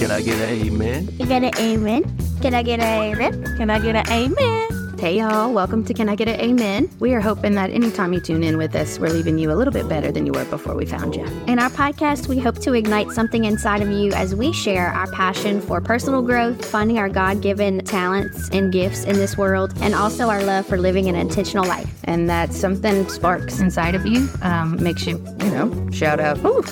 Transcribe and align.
Can 0.00 0.10
I 0.10 0.22
get 0.22 0.38
an 0.38 0.48
amen? 0.48 1.08
You 1.18 1.26
get 1.26 1.42
an 1.42 1.50
amen? 1.58 2.18
Can 2.40 2.54
I 2.54 2.62
get 2.62 2.80
an 2.80 3.02
amen? 3.12 3.56
Can 3.58 3.68
I 3.68 3.78
get 3.78 3.96
an 3.96 4.08
amen? 4.10 4.98
Hey, 4.98 5.18
y'all. 5.18 5.52
Welcome 5.52 5.84
to 5.84 5.92
Can 5.92 6.08
I 6.08 6.14
Get 6.14 6.26
an 6.26 6.40
Amen? 6.40 6.90
We 7.00 7.12
are 7.12 7.20
hoping 7.20 7.54
that 7.56 7.68
anytime 7.68 8.14
you 8.14 8.20
tune 8.20 8.42
in 8.42 8.56
with 8.56 8.74
us, 8.74 8.98
we're 8.98 9.10
leaving 9.10 9.38
you 9.38 9.52
a 9.52 9.56
little 9.56 9.74
bit 9.74 9.90
better 9.90 10.10
than 10.10 10.24
you 10.24 10.32
were 10.32 10.46
before 10.46 10.74
we 10.74 10.86
found 10.86 11.16
you. 11.16 11.24
In 11.46 11.58
our 11.58 11.68
podcast, 11.68 12.28
we 12.28 12.38
hope 12.38 12.58
to 12.60 12.72
ignite 12.72 13.10
something 13.10 13.44
inside 13.44 13.82
of 13.82 13.90
you 13.90 14.12
as 14.12 14.34
we 14.34 14.54
share 14.54 14.88
our 14.88 15.10
passion 15.12 15.60
for 15.60 15.82
personal 15.82 16.22
growth, 16.22 16.64
finding 16.64 16.98
our 16.98 17.10
God 17.10 17.42
given 17.42 17.84
talents 17.84 18.48
and 18.50 18.72
gifts 18.72 19.04
in 19.04 19.16
this 19.16 19.36
world, 19.36 19.74
and 19.82 19.94
also 19.94 20.30
our 20.30 20.42
love 20.42 20.66
for 20.66 20.78
living 20.78 21.10
an 21.10 21.14
intentional 21.14 21.66
life. 21.66 22.00
And 22.04 22.28
that 22.30 22.54
something 22.54 23.06
sparks 23.10 23.60
inside 23.60 23.94
of 23.94 24.06
you, 24.06 24.30
um, 24.40 24.82
makes 24.82 25.06
you, 25.06 25.18
you 25.40 25.50
know, 25.50 25.90
shout 25.90 26.20
out, 26.20 26.42
Ooh. 26.42 26.64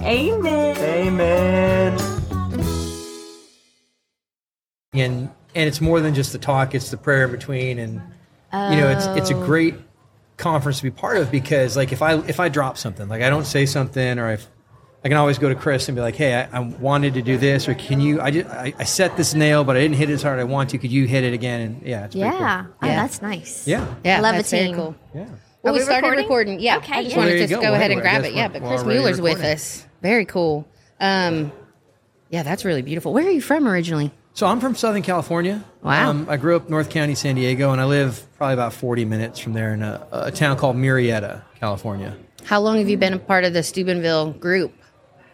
Amen. 0.00 0.76
Amen. 0.76 2.13
And 4.94 5.30
and 5.54 5.68
it's 5.68 5.80
more 5.80 6.00
than 6.00 6.14
just 6.14 6.32
the 6.32 6.38
talk; 6.38 6.74
it's 6.74 6.90
the 6.90 6.96
prayer 6.96 7.24
in 7.24 7.30
between, 7.30 7.78
and 7.78 7.94
you 8.52 8.76
know, 8.80 8.88
it's 8.90 9.06
it's 9.18 9.30
a 9.30 9.34
great 9.34 9.74
conference 10.36 10.78
to 10.78 10.82
be 10.84 10.90
part 10.90 11.16
of 11.16 11.30
because, 11.30 11.76
like, 11.76 11.92
if 11.92 12.02
I 12.02 12.18
if 12.26 12.40
I 12.40 12.48
drop 12.48 12.76
something, 12.78 13.08
like 13.08 13.22
I 13.22 13.30
don't 13.30 13.46
say 13.46 13.66
something, 13.66 14.18
or 14.18 14.32
if 14.32 14.46
I 15.04 15.08
can 15.08 15.16
always 15.16 15.38
go 15.38 15.48
to 15.48 15.54
Chris 15.54 15.88
and 15.88 15.94
be 15.96 16.02
like, 16.02 16.16
"Hey, 16.16 16.34
I, 16.34 16.58
I 16.58 16.60
wanted 16.60 17.14
to 17.14 17.22
do 17.22 17.36
this," 17.36 17.68
or 17.68 17.74
"Can 17.74 18.00
you? 18.00 18.20
I, 18.20 18.30
just, 18.30 18.48
I 18.48 18.74
I 18.78 18.84
set 18.84 19.16
this 19.16 19.34
nail, 19.34 19.62
but 19.64 19.76
I 19.76 19.80
didn't 19.80 19.96
hit 19.96 20.10
it 20.10 20.14
as 20.14 20.22
hard 20.22 20.38
as 20.38 20.42
I 20.42 20.44
want 20.44 20.70
to. 20.70 20.78
Could 20.78 20.90
you 20.92 21.06
hit 21.06 21.24
it 21.24 21.34
again?" 21.34 21.60
And 21.60 21.82
yeah, 21.86 22.04
it's 22.06 22.14
pretty 22.14 22.30
cool. 22.30 22.40
Yeah. 22.40 22.66
Oh, 22.82 22.86
that's 22.86 23.20
nice. 23.22 23.66
yeah, 23.68 23.86
Yeah, 24.04 24.20
Love 24.20 24.34
a 24.34 24.38
that's 24.38 24.50
very 24.50 24.72
cool. 24.72 24.94
yeah. 25.14 25.26
Well, 25.62 25.72
Are 25.72 25.76
we, 25.76 25.78
we 25.80 25.84
started 25.84 26.06
recording? 26.08 26.24
recording. 26.24 26.60
Yeah, 26.60 26.76
Okay, 26.78 26.92
I 26.92 27.02
just 27.02 27.14
yeah. 27.14 27.18
wanted 27.22 27.32
to 27.32 27.38
just 27.38 27.50
go. 27.52 27.60
go 27.62 27.72
ahead 27.74 27.90
hey, 27.90 27.94
and 27.94 28.02
grab 28.02 28.24
it. 28.24 28.34
Yeah, 28.34 28.48
but 28.48 28.60
Chris 28.62 28.82
already 28.82 28.98
Mueller's 28.98 29.20
with 29.20 29.40
us. 29.42 29.86
Very 30.02 30.24
cool. 30.26 30.66
Um, 31.00 31.52
yeah, 32.30 32.42
that's 32.42 32.64
really 32.64 32.82
beautiful. 32.82 33.12
Where 33.14 33.26
are 33.26 33.30
you 33.30 33.40
from 33.40 33.66
originally? 33.68 34.12
So 34.34 34.48
I'm 34.48 34.58
from 34.58 34.74
Southern 34.74 35.02
California. 35.02 35.64
Wow. 35.80 36.10
Um, 36.10 36.26
I 36.28 36.36
grew 36.38 36.56
up 36.56 36.68
North 36.68 36.90
County, 36.90 37.14
San 37.14 37.36
Diego, 37.36 37.70
and 37.70 37.80
I 37.80 37.84
live 37.84 38.26
probably 38.36 38.54
about 38.54 38.72
40 38.72 39.04
minutes 39.04 39.38
from 39.38 39.52
there 39.52 39.72
in 39.72 39.80
a, 39.80 40.04
a 40.10 40.32
town 40.32 40.56
called 40.56 40.74
Murrieta, 40.74 41.42
California. 41.60 42.16
How 42.42 42.60
long 42.60 42.78
have 42.78 42.88
you 42.88 42.96
been 42.96 43.12
a 43.12 43.18
part 43.18 43.44
of 43.44 43.52
the 43.52 43.62
Steubenville 43.62 44.32
group? 44.32 44.74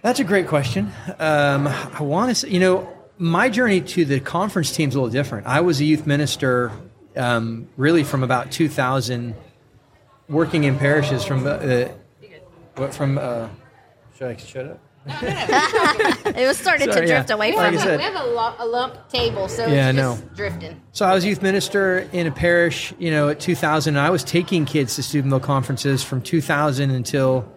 That's 0.03 0.21
a 0.21 0.25
great 0.25 0.49
question. 0.49 0.93
Um, 1.19 1.67
I 1.67 2.03
want 2.03 2.29
to 2.29 2.35
say, 2.35 2.51
you 2.51 2.61
know, 2.61 2.95
my 3.17 3.49
journey 3.49 3.81
to 3.81 4.05
the 4.05 4.21
conference 4.21 4.71
team's 4.71 4.95
a 4.95 4.99
little 5.01 5.11
different. 5.11 5.47
I 5.47 5.63
was 5.63 5.81
a 5.81 5.85
youth 5.87 6.07
minister 6.07 6.71
um, 7.17 7.69
really 7.79 8.05
from 8.05 8.23
about 8.23 8.51
2000, 8.51 9.35
working 10.29 10.65
in 10.65 10.77
parishes 10.77 11.25
from 11.25 11.47
uh, 11.47 11.51
uh, 11.51 11.89
what 12.77 12.95
from. 12.95 13.17
Uh, 13.17 13.49
should 14.19 14.29
I 14.29 14.37
shut 14.37 14.67
up? 14.67 14.79
It 15.07 16.47
was 16.47 16.59
starting 16.59 16.91
Sorry, 16.91 17.07
to 17.07 17.13
drift 17.13 17.29
yeah. 17.31 17.35
away 17.35 17.53
from 17.53 17.61
I 17.61 17.71
you. 17.71 17.79
said- 17.79 18.01
have 18.01 18.15
a, 18.15 18.27
lo- 18.29 18.55
a 18.59 18.67
lump 18.67 19.09
table, 19.09 19.49
so 19.49 19.67
Yeah, 19.67 19.89
I 19.89 19.93
know. 19.93 20.19
drifting. 20.35 20.81
So 20.93 21.07
I 21.07 21.15
was 21.15 21.25
youth 21.25 21.43
minister 21.43 22.01
in 22.13 22.27
a 22.27 22.31
parish, 22.31 22.93
you 22.99 23.11
know, 23.11 23.29
at 23.31 23.41
2000. 23.41 23.97
And 23.97 24.05
I 24.05 24.11
was 24.11 24.23
taking 24.25 24.65
kids 24.67 24.97
to 24.97 25.03
Steubenville 25.03 25.41
conferences 25.41 26.03
from 26.05 26.21
2000 26.23 26.91
until 26.91 27.51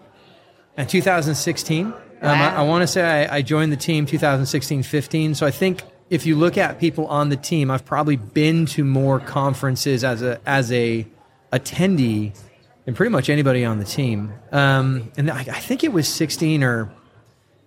and 0.78 0.88
2016. 0.90 1.86
Um, 1.88 1.94
I, 2.22 2.56
I 2.58 2.62
want 2.64 2.82
to 2.84 2.88
say 2.88 3.02
I, 3.28 3.38
I 3.38 3.42
joined 3.42 3.72
the 3.72 3.78
team 3.78 4.06
2016-15. 4.06 5.36
So 5.36 5.46
I 5.46 5.52
think 5.52 5.84
if 6.10 6.26
you 6.26 6.36
look 6.36 6.58
at 6.58 6.80
people 6.80 7.06
on 7.08 7.30
the 7.30 7.36
team, 7.36 7.70
I've 7.70 7.86
probably 7.86 8.16
been 8.16 8.66
to 8.68 8.84
more 8.84 9.20
conferences 9.20 10.04
as 10.04 10.22
a 10.22 10.40
as 10.46 10.72
a 10.72 11.06
attendee 11.52 12.38
than 12.86 12.96
pretty 12.96 13.10
much 13.12 13.30
anybody 13.30 13.64
on 13.66 13.78
the 13.80 13.86
team. 13.86 14.34
Um, 14.52 15.12
and 15.18 15.30
I, 15.30 15.40
I 15.42 15.60
think 15.60 15.84
it 15.84 15.92
was 15.94 16.08
16 16.08 16.64
or 16.64 16.92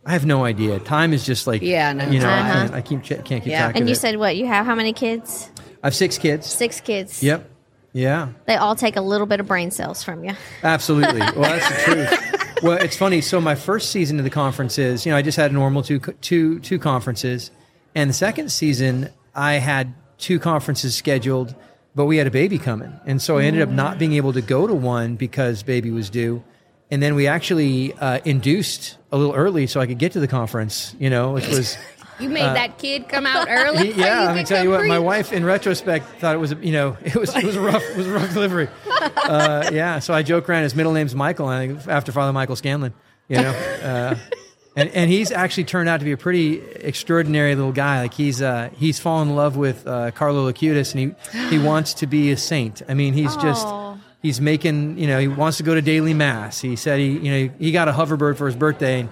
I 0.06 0.12
have 0.12 0.24
no 0.24 0.44
idea. 0.44 0.78
Time 0.78 1.12
is 1.12 1.26
just 1.26 1.46
like 1.46 1.62
Yeah, 1.62 1.92
no. 1.92 2.08
you 2.08 2.20
know, 2.20 2.28
I, 2.28 2.38
Uh-huh. 2.40 2.52
can't, 2.52 2.74
I 2.74 2.80
keep, 2.80 3.02
can't 3.02 3.24
keep 3.24 3.46
Yeah. 3.46 3.62
track 3.64 3.74
of 3.74 3.80
And 3.80 3.88
you 3.88 3.94
it. 3.94 3.98
said 3.98 4.16
what? 4.16 4.36
You 4.36 4.46
have 4.46 4.64
how 4.64 4.74
many 4.76 4.92
kids? 4.92 5.50
I 5.82 5.88
have 5.88 5.94
six 5.96 6.16
kids. 6.16 6.46
Six 6.46 6.80
kids. 6.80 7.22
Yep. 7.22 7.50
Yeah. 7.92 8.28
They 8.46 8.54
all 8.56 8.76
take 8.76 8.96
a 8.96 9.00
little 9.00 9.26
bit 9.26 9.40
of 9.40 9.46
brain 9.48 9.70
cells 9.70 10.02
from 10.04 10.22
you. 10.24 10.32
Absolutely. 10.62 11.20
Well, 11.36 11.50
that's 11.50 11.68
the 11.68 11.82
truth. 11.92 12.62
Well, 12.62 12.78
it's 12.78 12.96
funny. 12.96 13.20
So 13.20 13.40
my 13.40 13.54
first 13.54 13.90
season 13.90 14.18
of 14.18 14.24
the 14.24 14.30
conferences, 14.30 15.04
you 15.04 15.12
know, 15.12 15.18
I 15.18 15.22
just 15.22 15.36
had 15.36 15.52
normal 15.52 15.82
two 15.82 15.98
two 15.98 16.58
two 16.60 16.78
conferences, 16.78 17.50
and 17.94 18.08
the 18.08 18.14
second 18.14 18.50
season 18.52 19.10
I 19.34 19.54
had 19.54 19.92
two 20.18 20.38
conferences 20.38 20.94
scheduled, 20.94 21.54
but 21.94 22.06
we 22.06 22.16
had 22.16 22.26
a 22.26 22.30
baby 22.30 22.58
coming, 22.58 22.92
and 23.06 23.20
so 23.20 23.36
I 23.38 23.44
ended 23.44 23.60
up 23.62 23.68
not 23.68 23.98
being 23.98 24.14
able 24.14 24.32
to 24.32 24.40
go 24.40 24.66
to 24.66 24.74
one 24.74 25.16
because 25.16 25.62
baby 25.62 25.90
was 25.90 26.08
due, 26.08 26.42
and 26.90 27.02
then 27.02 27.14
we 27.14 27.26
actually 27.26 27.92
uh, 27.94 28.20
induced 28.24 28.96
a 29.12 29.16
little 29.16 29.34
early 29.34 29.66
so 29.66 29.80
I 29.80 29.86
could 29.86 29.98
get 29.98 30.12
to 30.12 30.20
the 30.20 30.28
conference. 30.28 30.94
You 30.98 31.10
know, 31.10 31.32
which 31.32 31.48
was. 31.48 31.76
You 32.18 32.30
made 32.30 32.44
that 32.44 32.78
kid 32.78 33.10
come 33.10 33.26
out 33.26 33.46
early. 33.50 33.92
Yeah, 33.96 34.32
so 34.32 34.38
I'm 34.38 34.44
tell 34.46 34.64
you 34.64 34.70
what. 34.70 34.86
My 34.86 34.98
wife, 34.98 35.34
in 35.34 35.44
retrospect, 35.44 36.06
thought 36.18 36.34
it 36.34 36.38
was 36.38 36.54
you 36.62 36.72
know 36.72 36.96
it 37.04 37.14
was 37.14 37.36
it 37.36 37.44
was 37.44 37.56
a 37.56 37.60
rough 37.60 37.82
it 37.82 37.94
was 37.94 38.06
a 38.06 38.12
rough 38.12 38.32
delivery. 38.32 38.68
Uh, 38.88 39.68
yeah, 39.70 39.98
so 39.98 40.14
I 40.14 40.22
joke 40.22 40.48
around. 40.48 40.62
His 40.62 40.74
middle 40.74 40.92
name's 40.92 41.14
Michael, 41.14 41.50
and 41.50 41.78
after 41.88 42.12
Father 42.12 42.32
Michael 42.32 42.56
Scanlon, 42.56 42.94
you 43.28 43.36
know, 43.36 43.50
uh, 43.50 44.16
and 44.76 44.88
and 44.90 45.10
he's 45.10 45.30
actually 45.30 45.64
turned 45.64 45.90
out 45.90 45.98
to 45.98 46.04
be 46.04 46.12
a 46.12 46.16
pretty 46.16 46.60
extraordinary 46.60 47.54
little 47.54 47.72
guy. 47.72 48.00
Like 48.00 48.14
he's 48.14 48.40
uh, 48.40 48.70
he's 48.78 48.98
fallen 48.98 49.28
in 49.28 49.36
love 49.36 49.58
with 49.58 49.86
uh, 49.86 50.10
Carlo 50.12 50.50
Acutis, 50.50 50.94
and 50.94 51.14
he 51.32 51.48
he 51.50 51.58
wants 51.58 51.92
to 51.94 52.06
be 52.06 52.30
a 52.30 52.38
saint. 52.38 52.80
I 52.88 52.94
mean, 52.94 53.12
he's 53.12 53.36
just. 53.36 53.66
He's 54.22 54.40
making, 54.40 54.98
you 54.98 55.06
know, 55.06 55.20
he 55.20 55.28
wants 55.28 55.58
to 55.58 55.62
go 55.62 55.74
to 55.74 55.82
daily 55.82 56.14
mass. 56.14 56.60
He 56.60 56.74
said 56.76 56.98
he, 56.98 57.18
you 57.18 57.30
know, 57.48 57.54
he 57.58 57.70
got 57.70 57.86
a 57.88 57.92
hoverboard 57.92 58.36
for 58.36 58.46
his 58.46 58.56
birthday, 58.56 59.08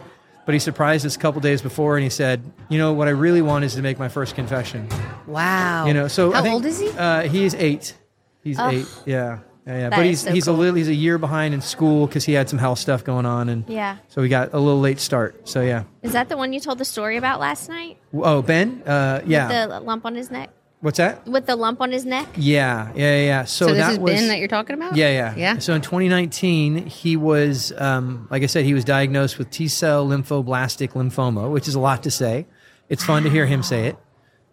but 0.46 0.54
he 0.54 0.58
surprised 0.58 1.06
us 1.06 1.14
a 1.14 1.18
couple 1.18 1.40
days 1.40 1.62
before, 1.62 1.96
and 1.96 2.02
he 2.04 2.10
said, 2.10 2.42
you 2.68 2.78
know, 2.78 2.92
what 2.92 3.06
I 3.06 3.12
really 3.12 3.42
want 3.42 3.64
is 3.64 3.74
to 3.76 3.82
make 3.82 3.98
my 3.98 4.08
first 4.08 4.34
confession. 4.34 4.88
Wow. 5.26 5.86
You 5.86 5.94
know, 5.94 6.08
so 6.08 6.32
how 6.32 6.42
think, 6.42 6.54
old 6.54 6.64
is 6.66 6.80
he? 6.80 6.90
Uh, 6.90 7.22
he's 7.28 7.54
eight. 7.54 7.96
He's 8.42 8.58
eight. 8.58 8.86
Yeah, 9.06 9.38
yeah, 9.66 9.78
yeah. 9.78 9.90
But 9.90 10.04
he's 10.04 10.20
so 10.22 10.32
he's 10.32 10.44
cool. 10.46 10.56
a 10.56 10.58
little 10.58 10.74
he's 10.74 10.88
a 10.88 10.94
year 10.94 11.16
behind 11.16 11.54
in 11.54 11.60
school 11.62 12.06
because 12.06 12.24
he 12.24 12.32
had 12.32 12.48
some 12.50 12.58
health 12.58 12.78
stuff 12.78 13.04
going 13.04 13.24
on, 13.24 13.48
and 13.48 13.64
Yeah. 13.68 13.98
so 14.08 14.20
we 14.20 14.28
got 14.28 14.52
a 14.52 14.58
little 14.58 14.80
late 14.80 15.00
start. 15.00 15.48
So 15.48 15.62
yeah. 15.62 15.84
Is 16.02 16.12
that 16.12 16.28
the 16.28 16.36
one 16.36 16.52
you 16.52 16.60
told 16.60 16.78
the 16.78 16.84
story 16.84 17.16
about 17.16 17.40
last 17.40 17.68
night? 17.68 17.98
Oh, 18.12 18.42
Ben. 18.42 18.82
Uh, 18.84 19.22
yeah. 19.24 19.66
The 19.66 19.80
lump 19.80 20.04
on 20.04 20.14
his 20.14 20.30
neck? 20.30 20.50
What's 20.84 20.98
that? 20.98 21.26
With 21.26 21.46
the 21.46 21.56
lump 21.56 21.80
on 21.80 21.92
his 21.92 22.04
neck? 22.04 22.28
Yeah, 22.36 22.92
yeah, 22.94 23.24
yeah. 23.24 23.44
So, 23.44 23.68
so 23.68 23.72
this 23.72 23.86
that 23.86 23.92
is 23.92 23.98
was 23.98 24.12
Ben 24.12 24.28
that 24.28 24.38
you're 24.38 24.48
talking 24.48 24.76
about? 24.76 24.94
Yeah, 24.94 25.08
yeah, 25.08 25.34
Yeah. 25.34 25.58
So 25.58 25.72
in 25.72 25.80
2019, 25.80 26.84
he 26.84 27.16
was, 27.16 27.72
um, 27.78 28.28
like 28.30 28.42
I 28.42 28.46
said, 28.46 28.66
he 28.66 28.74
was 28.74 28.84
diagnosed 28.84 29.38
with 29.38 29.50
T 29.50 29.66
cell 29.66 30.06
lymphoblastic 30.06 30.90
lymphoma, 30.90 31.50
which 31.50 31.68
is 31.68 31.74
a 31.74 31.80
lot 31.80 32.02
to 32.02 32.10
say. 32.10 32.44
It's 32.90 33.02
fun 33.02 33.22
to 33.22 33.30
hear 33.30 33.46
him 33.46 33.62
say 33.62 33.86
it. 33.86 33.96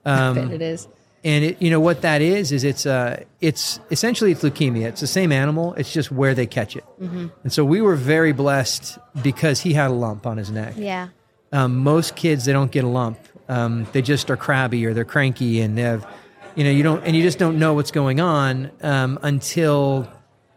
I 0.06 0.31
bet 0.34 0.52
it 0.52 0.62
is. 0.62 0.88
And 1.25 1.44
it, 1.44 1.62
you 1.62 1.70
know 1.70 1.81
what 1.81 2.02
that 2.03 2.22
is? 2.22 2.53
Is 2.53 2.64
it's 2.64 2.86
uh, 2.86 3.25
it's 3.41 3.81
essentially 3.91 4.31
it's 4.31 4.41
leukemia. 4.41 4.86
It's 4.86 5.02
the 5.02 5.08
same 5.08 5.34
animal. 5.34 5.74
It's 5.74 5.91
just 5.91 6.14
where 6.14 6.34
they 6.34 6.46
catch 6.46 6.78
it. 6.78 6.86
Mm-hmm. 7.02 7.28
And 7.44 7.52
so 7.52 7.66
we 7.66 7.81
were 7.81 7.97
very 7.97 8.31
blessed 8.31 8.97
because 9.22 9.59
he 9.59 9.74
had 9.74 9.91
a 9.91 9.94
lump 9.94 10.25
on 10.25 10.38
his 10.38 10.50
neck. 10.50 10.75
Yeah. 10.78 11.09
Um, 11.52 11.75
most 11.75 12.16
kids 12.16 12.46
they 12.46 12.53
don't 12.53 12.72
get 12.72 12.86
a 12.86 12.88
lump. 12.88 13.20
Um, 13.50 13.86
they 13.91 14.02
just 14.02 14.31
are 14.31 14.38
crabby 14.38 14.86
or 14.86 14.94
they're 14.94 15.03
cranky 15.03 15.59
and 15.59 15.78
they 15.78 15.81
have, 15.81 16.08
you 16.56 16.63
know, 16.63 16.69
you 16.69 16.84
don't 16.84 17.03
and 17.03 17.16
you 17.16 17.22
just 17.22 17.39
don't 17.39 17.59
know 17.59 17.73
what's 17.73 17.91
going 17.91 18.19
on 18.19 18.72
um, 18.81 19.19
until 19.22 20.12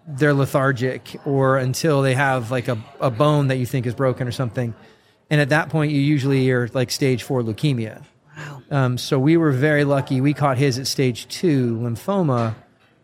they're 0.07 0.35
lethargic 0.35 1.17
or 1.25 1.57
until 1.57 2.03
they 2.03 2.15
have 2.15 2.51
like 2.51 2.69
a, 2.69 2.79
a 3.01 3.11
bone 3.11 3.49
that 3.49 3.57
you 3.57 3.67
think 3.67 3.87
is 3.87 3.95
broken 3.95 4.29
or 4.29 4.33
something. 4.33 4.75
And 5.31 5.41
at 5.41 5.49
that 5.49 5.71
point, 5.71 5.93
you 5.93 6.01
usually 6.01 6.51
are 6.51 6.69
like 6.75 6.91
stage 6.91 7.23
four 7.23 7.43
leukemia. 7.43 8.05
Wow. 8.37 8.63
Um, 8.71 8.99
so 8.99 9.19
we 9.19 9.37
were 9.37 9.53
very 9.53 9.85
lucky. 9.85 10.21
We 10.21 10.35
caught 10.35 10.59
his 10.59 10.79
at 10.79 10.87
stage 10.87 11.27
two 11.29 11.77
lymphoma, 11.77 12.55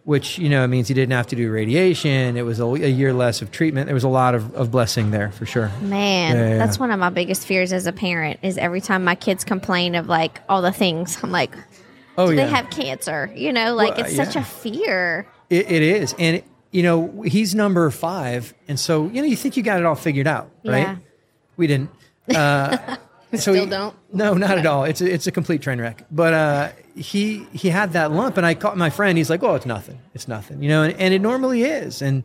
which 0.04 0.38
you 0.38 0.48
know 0.48 0.66
means 0.66 0.88
he 0.88 0.94
didn't 0.94 1.12
have 1.12 1.28
to 1.28 1.36
do 1.36 1.50
radiation. 1.50 2.36
It 2.36 2.42
was 2.42 2.60
a, 2.60 2.64
a 2.64 2.88
year 2.88 3.12
less 3.12 3.40
of 3.40 3.50
treatment. 3.50 3.86
There 3.86 3.94
was 3.94 4.04
a 4.04 4.08
lot 4.08 4.34
of, 4.34 4.52
of 4.54 4.70
blessing 4.70 5.10
there 5.10 5.30
for 5.30 5.46
sure. 5.46 5.70
Man, 5.80 6.36
Yeah, 6.36 6.48
yeah, 6.50 6.58
that's 6.58 6.76
yeah. 6.76 6.80
one 6.80 6.90
of 6.90 6.98
my 6.98 7.10
biggest 7.10 7.46
fears 7.46 7.72
as 7.72 7.86
a 7.86 7.92
parent 7.92 8.40
is 8.42 8.58
every 8.58 8.80
time 8.80 9.04
my 9.04 9.14
kids 9.14 9.44
complain 9.44 9.94
of 9.94 10.08
like 10.08 10.40
all 10.48 10.60
the 10.62 10.72
things, 10.72 11.18
I'm 11.22 11.30
like, 11.30 11.54
Oh 12.20 12.28
do 12.30 12.34
yeah, 12.36 12.44
they 12.46 12.50
have 12.50 12.70
cancer? 12.70 13.30
You 13.34 13.52
know, 13.52 13.74
like 13.74 13.96
Well, 13.96 14.06
it's 14.06 14.16
such 14.16 14.34
yeah. 14.34 14.42
a 14.42 14.44
fear. 14.44 15.26
it, 15.48 15.70
it 15.70 15.82
is, 15.82 16.14
and 16.18 16.42
you 16.70 16.82
know 16.82 17.22
he's 17.22 17.54
number 17.54 17.90
five, 17.90 18.54
and 18.68 18.78
so 18.78 19.06
you 19.08 19.20
know 19.22 19.26
you 19.28 19.36
think 19.36 19.56
you 19.56 19.62
got 19.62 19.78
it 19.80 19.86
all 19.86 19.94
figured 19.94 20.26
out, 20.26 20.50
right? 20.64 20.80
Yeah. 20.80 20.96
We 21.56 21.66
didn't. 21.66 21.90
Uh, 22.34 22.76
so 23.32 23.36
Still 23.38 23.54
he- 23.64 23.66
don't? 23.66 23.94
No, 24.12 24.34
not 24.34 24.58
at 24.58 24.66
all. 24.66 24.84
It's 24.84 25.00
a, 25.00 25.12
it's 25.12 25.26
a 25.26 25.32
complete 25.32 25.62
train 25.62 25.80
wreck. 25.80 26.04
But 26.10 26.34
uh, 26.34 26.68
he 26.96 27.44
he 27.52 27.68
had 27.70 27.92
that 27.94 28.12
lump, 28.12 28.36
and 28.36 28.46
I 28.46 28.54
caught 28.54 28.76
my 28.76 28.90
friend. 28.90 29.18
He's 29.18 29.30
like, 29.30 29.42
"Oh, 29.42 29.54
it's 29.56 29.66
nothing. 29.66 29.98
It's 30.14 30.28
nothing," 30.28 30.62
you 30.62 30.68
know, 30.68 30.82
and, 30.84 30.94
and 31.00 31.12
it 31.14 31.20
normally 31.20 31.62
is, 31.62 32.02
and 32.02 32.24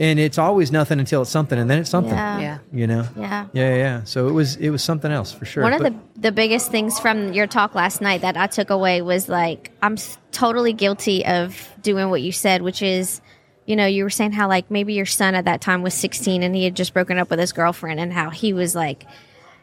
and 0.00 0.18
it's 0.18 0.38
always 0.38 0.72
nothing 0.72 0.98
until 0.98 1.22
it's 1.22 1.30
something, 1.30 1.56
and 1.58 1.70
then 1.70 1.78
it's 1.78 1.90
something. 1.90 2.12
Yeah. 2.14 2.40
Yeah. 2.40 2.58
You 2.72 2.86
know. 2.88 3.06
Yeah. 3.16 3.46
Yeah, 3.52 3.74
yeah. 3.76 4.04
So 4.04 4.26
it 4.28 4.32
was 4.32 4.56
it 4.56 4.70
was 4.70 4.82
something 4.82 5.12
else 5.12 5.30
for 5.32 5.44
sure. 5.44 5.62
One 5.62 5.74
of 5.74 5.80
But- 5.82 5.92
the 6.14 6.20
the 6.22 6.32
biggest 6.32 6.70
things 6.72 6.98
from 6.98 7.32
your 7.32 7.46
talk 7.46 7.74
last 7.76 8.00
night 8.00 8.22
that 8.22 8.36
I 8.36 8.46
took 8.48 8.70
away 8.70 9.02
was 9.02 9.28
like 9.28 9.70
I'm 9.82 9.92
s- 9.94 10.18
totally 10.32 10.72
guilty 10.72 11.24
of 11.24 11.68
doing 11.82 12.10
what 12.10 12.22
you 12.22 12.32
said, 12.32 12.62
which 12.62 12.82
is, 12.82 13.20
you 13.66 13.76
know, 13.76 13.86
you 13.86 14.02
were 14.04 14.10
saying 14.10 14.32
how 14.32 14.48
like 14.48 14.70
maybe 14.70 14.94
your 14.94 15.06
son 15.06 15.34
at 15.34 15.44
that 15.44 15.60
time 15.60 15.82
was 15.82 15.94
16 15.94 16.42
and 16.42 16.54
he 16.56 16.64
had 16.64 16.74
just 16.74 16.92
broken 16.94 17.18
up 17.18 17.30
with 17.30 17.38
his 17.38 17.52
girlfriend 17.52 18.00
and 18.00 18.12
how 18.12 18.30
he 18.30 18.52
was 18.52 18.74
like 18.74 19.06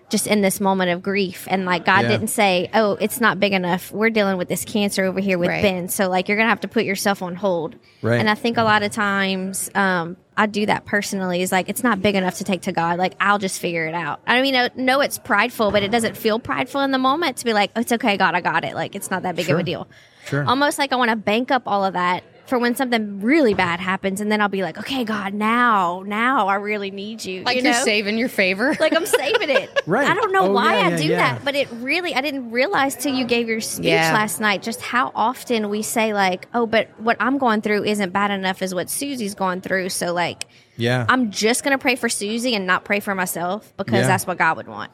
just 0.10 0.26
in 0.28 0.42
this 0.42 0.62
moment 0.62 0.90
of 0.90 1.02
grief 1.04 1.48
and 1.50 1.66
like 1.66 1.84
God 1.86 2.04
Yeah. 2.04 2.08
didn't 2.10 2.28
say, 2.30 2.70
"Oh, 2.74 2.98
it's 3.02 3.20
not 3.20 3.40
big 3.40 3.52
enough. 3.54 3.92
We're 3.92 4.10
dealing 4.10 4.38
with 4.38 4.48
this 4.48 4.64
cancer 4.64 5.04
over 5.04 5.20
here 5.20 5.38
with 5.38 5.50
Right. 5.50 5.62
Ben." 5.62 5.90
So 5.90 6.08
like 6.10 6.28
you're 6.30 6.38
going 6.38 6.46
to 6.46 6.50
have 6.50 6.62
to 6.62 6.68
put 6.70 6.86
yourself 6.86 7.22
on 7.22 7.36
hold. 7.36 7.76
Right. 8.02 8.20
And 8.20 8.30
I 8.30 8.36
think 8.36 8.58
a 8.58 8.64
lot 8.64 8.84
of 8.84 8.92
times 8.92 9.70
um 9.76 10.16
I 10.40 10.46
do 10.46 10.66
that 10.68 10.86
personally 10.86 11.42
is 11.42 11.52
like 11.52 11.68
it's 11.68 11.84
not 11.84 12.02
big 12.02 12.16
enough 12.16 12.38
to 12.38 12.44
take 12.44 12.62
to 12.62 12.72
God. 12.72 12.98
Like 13.00 13.14
I'll 13.20 13.40
just 13.40 13.60
figure 13.60 13.86
it 13.88 13.96
out. 13.96 14.22
I 14.26 14.42
mean, 14.42 14.56
I 14.56 14.70
know 14.76 15.02
it's 15.02 15.18
prideful, 15.18 15.72
but 15.72 15.84
it 15.84 15.92
doesn't 15.92 16.16
feel 16.16 16.40
prideful 16.40 16.82
in 16.82 16.92
the 16.92 17.00
moment 17.00 17.38
to 17.38 17.46
be 17.46 17.54
like, 17.54 17.72
"Oh, 17.76 17.82
"It's 17.82 17.92
okay, 17.92 18.16
God, 18.18 18.34
I 18.36 18.42
got 18.42 18.64
it." 18.64 18.76
Like 18.76 18.96
it's 18.96 19.12
not 19.12 19.24
that 19.24 19.36
big 19.36 19.50
of 19.50 19.60
a 19.60 19.64
deal. 19.64 19.88
Sure. 20.28 20.46
Almost 20.46 20.78
like 20.80 20.94
I 20.94 20.96
want 20.96 21.10
to 21.10 21.16
bank 21.18 21.52
up 21.52 21.64
all 21.66 21.84
of 21.84 21.94
that 21.94 22.24
for 22.48 22.58
when 22.58 22.76
something 22.76 23.22
really 23.22 23.54
bad 23.54 23.80
happens, 23.80 24.22
and 24.22 24.32
then 24.32 24.42
I'll 24.42 24.48
be 24.50 24.64
like, 24.64 24.78
"Okay, 24.78 25.04
God, 25.04 25.34
now, 25.34 26.04
now 26.06 26.48
I 26.48 26.56
really 26.56 26.92
need 26.92 27.24
you." 27.26 27.44
Like 27.44 27.58
you 27.58 27.64
you 27.64 27.70
are 27.70 27.74
saving 27.84 28.18
your 28.18 28.30
favor. 28.30 28.76
like 28.80 28.94
I'm 28.96 29.06
saving 29.06 29.50
it. 29.50 29.70
Right. 29.88 30.08
I 30.10 30.14
don't 30.16 30.32
know 30.34 30.48
Oh, 30.48 30.52
why 30.52 30.74
yeah, 30.80 30.86
I 30.86 30.90
yeah, 30.90 30.98
do 30.98 31.04
yeah. 31.06 31.18
that, 31.36 31.46
but 31.46 31.56
it 31.56 31.68
really 31.74 32.14
I 32.16 32.22
didn't 32.22 32.52
realize 32.52 32.96
till 32.96 33.14
you 33.14 33.26
gave 33.26 33.48
your 33.48 33.62
speech 33.62 33.86
Yeah. 33.86 34.12
last 34.14 34.40
night 34.42 34.62
just 34.64 34.82
how 34.82 35.12
often 35.16 35.70
we 35.70 35.82
say 35.82 36.14
like, 36.14 36.48
"Oh, 36.54 36.66
but 36.66 36.90
what 37.00 37.16
I'm 37.20 37.38
going 37.38 37.62
through 37.62 37.84
isn't 37.86 38.12
bad 38.12 38.32
enough 38.32 38.62
as 38.62 38.74
what 38.76 38.90
Susie's 38.90 39.36
going 39.36 39.62
through." 39.62 39.90
So 39.90 40.14
like, 40.14 40.46
Yeah. 40.78 41.06
I'm 41.10 41.32
just 41.32 41.64
gonna 41.64 41.78
pray 41.78 41.96
for 41.96 42.10
Susie 42.10 42.54
and 42.56 42.66
not 42.68 42.84
pray 42.86 43.00
for 43.00 43.14
myself 43.16 43.72
because 43.78 44.02
Yeah. 44.02 44.08
that's 44.08 44.26
what 44.28 44.38
God 44.38 44.58
would 44.58 44.68
want. 44.68 44.92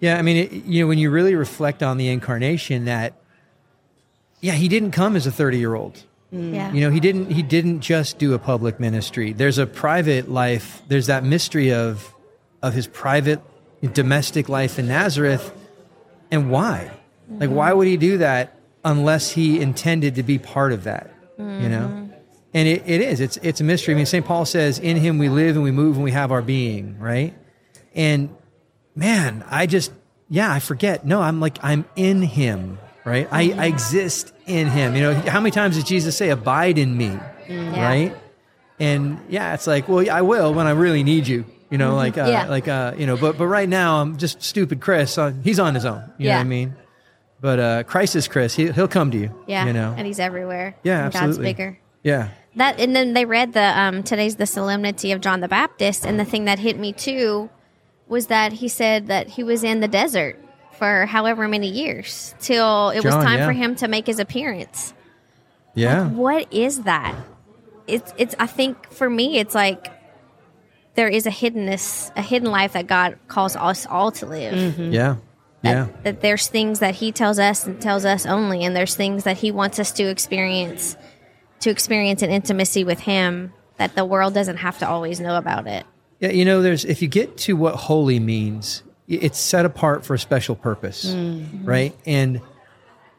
Yeah, 0.00 0.18
I 0.18 0.22
mean, 0.22 0.36
it, 0.36 0.52
you 0.52 0.82
know, 0.82 0.88
when 0.88 0.98
you 0.98 1.10
really 1.10 1.34
reflect 1.36 1.82
on 1.82 1.96
the 1.96 2.08
incarnation, 2.08 2.84
that 2.86 3.14
yeah, 4.40 4.52
he 4.54 4.66
didn't 4.68 4.90
come 4.90 5.14
as 5.14 5.26
a 5.26 5.30
thirty-year-old. 6.32 6.54
Yeah. 6.54 6.72
You 6.72 6.80
know, 6.80 6.90
he 6.90 7.00
didn't. 7.00 7.30
He 7.30 7.42
didn't 7.42 7.80
just 7.80 8.18
do 8.18 8.34
a 8.34 8.38
public 8.38 8.80
ministry. 8.80 9.32
There's 9.32 9.58
a 9.58 9.66
private 9.66 10.30
life. 10.30 10.82
There's 10.88 11.06
that 11.06 11.24
mystery 11.24 11.72
of 11.72 12.14
of 12.62 12.74
his 12.74 12.86
private 12.86 13.40
domestic 13.92 14.48
life 14.48 14.78
in 14.78 14.88
Nazareth, 14.88 15.52
and 16.30 16.50
why? 16.50 16.90
Like, 17.28 17.50
why 17.50 17.72
would 17.72 17.86
he 17.86 17.96
do 17.96 18.18
that 18.18 18.58
unless 18.84 19.30
he 19.30 19.60
intended 19.60 20.16
to 20.16 20.22
be 20.22 20.38
part 20.38 20.72
of 20.72 20.84
that? 20.84 21.10
You 21.38 21.68
know, 21.68 21.88
mm-hmm. 21.88 22.12
and 22.54 22.68
it, 22.68 22.82
it 22.86 23.00
is. 23.00 23.20
It's 23.20 23.36
it's 23.38 23.60
a 23.60 23.64
mystery. 23.64 23.94
I 23.94 23.96
mean, 23.96 24.06
St. 24.06 24.24
Paul 24.24 24.44
says, 24.44 24.78
"In 24.78 24.96
Him 24.96 25.18
we 25.18 25.28
live 25.28 25.56
and 25.56 25.64
we 25.64 25.72
move 25.72 25.96
and 25.96 26.04
we 26.04 26.12
have 26.12 26.30
our 26.30 26.42
being." 26.42 26.98
Right, 27.00 27.34
and 27.94 28.34
man, 28.94 29.44
I 29.48 29.66
just, 29.66 29.92
yeah, 30.28 30.52
I 30.52 30.60
forget. 30.60 31.04
No, 31.04 31.20
I'm 31.20 31.40
like, 31.40 31.58
I'm 31.62 31.84
in 31.96 32.22
him, 32.22 32.78
right? 33.04 33.28
I, 33.30 33.52
I 33.52 33.66
exist 33.66 34.32
in 34.46 34.68
him. 34.68 34.94
You 34.96 35.02
know, 35.02 35.14
how 35.14 35.40
many 35.40 35.50
times 35.50 35.76
did 35.76 35.86
Jesus 35.86 36.16
say, 36.16 36.30
abide 36.30 36.78
in 36.78 36.96
me, 36.96 37.18
right? 37.48 38.14
And 38.80 39.18
yeah, 39.28 39.54
it's 39.54 39.66
like, 39.66 39.88
well, 39.88 40.08
I 40.10 40.22
will 40.22 40.54
when 40.54 40.66
I 40.66 40.70
really 40.72 41.02
need 41.04 41.26
you, 41.26 41.44
you 41.70 41.78
know, 41.78 41.94
like, 41.94 42.18
uh, 42.18 42.26
Yeah. 42.26 42.46
like, 42.48 42.68
uh, 42.68 42.94
you 42.96 43.06
know, 43.06 43.16
but, 43.16 43.38
but 43.38 43.46
right 43.46 43.68
now 43.68 44.00
I'm 44.00 44.16
just 44.16 44.42
stupid 44.42 44.80
Chris. 44.80 45.16
Uh, 45.18 45.32
he's 45.44 45.58
on 45.60 45.74
his 45.74 45.84
own. 45.84 46.02
You 46.18 46.24
know 46.26 46.30
Yeah. 46.30 46.36
what 46.36 46.40
I 46.40 46.44
mean? 46.44 46.74
But, 47.40 47.58
uh, 47.60 47.82
Christ 47.84 48.16
is 48.16 48.28
Chris. 48.28 48.54
He, 48.54 48.70
he'll 48.72 48.88
come 48.88 49.10
to 49.10 49.18
you. 49.18 49.30
Yeah. 49.46 49.66
You 49.66 49.72
know? 49.72 49.94
And 49.96 50.06
he's 50.06 50.18
everywhere. 50.20 50.74
Yeah, 50.82 51.04
And 51.04 51.12
God's 51.12 51.16
absolutely. 51.24 51.44
bigger. 51.52 51.78
yeah. 52.02 52.28
That 52.56 52.78
and 52.78 52.94
then 52.94 53.14
they 53.14 53.24
read 53.24 53.54
the 53.54 53.80
um 53.80 54.02
today's 54.02 54.36
the 54.36 54.44
solemnity 54.44 55.10
of 55.12 55.22
John 55.22 55.40
the 55.40 55.48
Baptist 55.48 56.04
and 56.04 56.20
the 56.20 56.24
thing 56.26 56.44
that 56.44 56.58
hit 56.58 56.78
me 56.78 56.92
too 56.92 57.48
was 58.08 58.26
that 58.26 58.52
he 58.52 58.68
said 58.68 59.06
that 59.06 59.26
he 59.26 59.42
was 59.42 59.64
in 59.64 59.80
the 59.80 59.88
desert 59.88 60.38
for 60.82 61.06
however 61.06 61.46
many 61.46 61.68
years 61.68 62.34
till 62.40 62.90
it 62.90 63.04
was 63.04 63.14
time 63.14 63.38
yeah. 63.38 63.46
for 63.46 63.52
him 63.52 63.76
to 63.76 63.86
make 63.86 64.04
his 64.04 64.18
appearance. 64.18 64.92
Yeah. 65.74 66.08
What 66.08 66.52
is 66.52 66.82
that? 66.82 67.14
It's 67.86 68.12
it's 68.18 68.34
I 68.40 68.48
think 68.48 68.90
for 68.90 69.08
me 69.08 69.38
it's 69.38 69.54
like 69.54 69.86
there 70.96 71.08
is 71.08 71.24
a 71.26 71.30
hiddenness, 71.30 72.10
a 72.16 72.22
hidden 72.22 72.50
life 72.50 72.72
that 72.72 72.88
God 72.88 73.16
calls 73.28 73.54
us 73.54 73.86
all 73.86 74.10
to 74.10 74.26
live. 74.26 74.54
Mm-hmm. 74.54 74.92
Yeah. 74.92 75.16
That, 75.62 75.70
Yeah. 75.70 75.86
that 76.02 76.20
there's 76.20 76.48
things 76.48 76.80
that 76.80 76.96
he 76.96 77.12
tells 77.12 77.38
us 77.38 77.64
and 77.64 77.80
tells 77.80 78.04
us 78.04 78.26
only 78.26 78.64
and 78.64 78.74
there's 78.74 78.96
things 78.96 79.22
that 79.22 79.36
he 79.36 79.52
wants 79.52 79.78
us 79.78 79.92
to 79.92 80.02
experience 80.02 80.96
to 81.60 81.70
experience 81.70 82.22
an 82.22 82.30
intimacy 82.30 82.82
with 82.82 82.98
him 82.98 83.52
that 83.76 83.94
the 83.94 84.04
world 84.04 84.34
doesn't 84.34 84.56
have 84.56 84.78
to 84.80 84.88
always 84.88 85.20
know 85.20 85.36
about 85.36 85.68
it 85.68 85.86
Yeah, 86.18 86.30
you 86.32 86.44
know, 86.44 86.60
there's 86.60 86.84
if 86.84 87.02
you 87.02 87.06
get 87.06 87.36
to 87.46 87.54
what 87.54 87.76
holy 87.76 88.18
means, 88.18 88.82
y- 88.84 88.91
it's 89.08 89.38
set 89.38 89.64
apart 89.64 90.04
for 90.04 90.14
a 90.14 90.18
special 90.18 90.54
purpose, 90.54 91.12
right? 91.64 91.94
And 92.06 92.40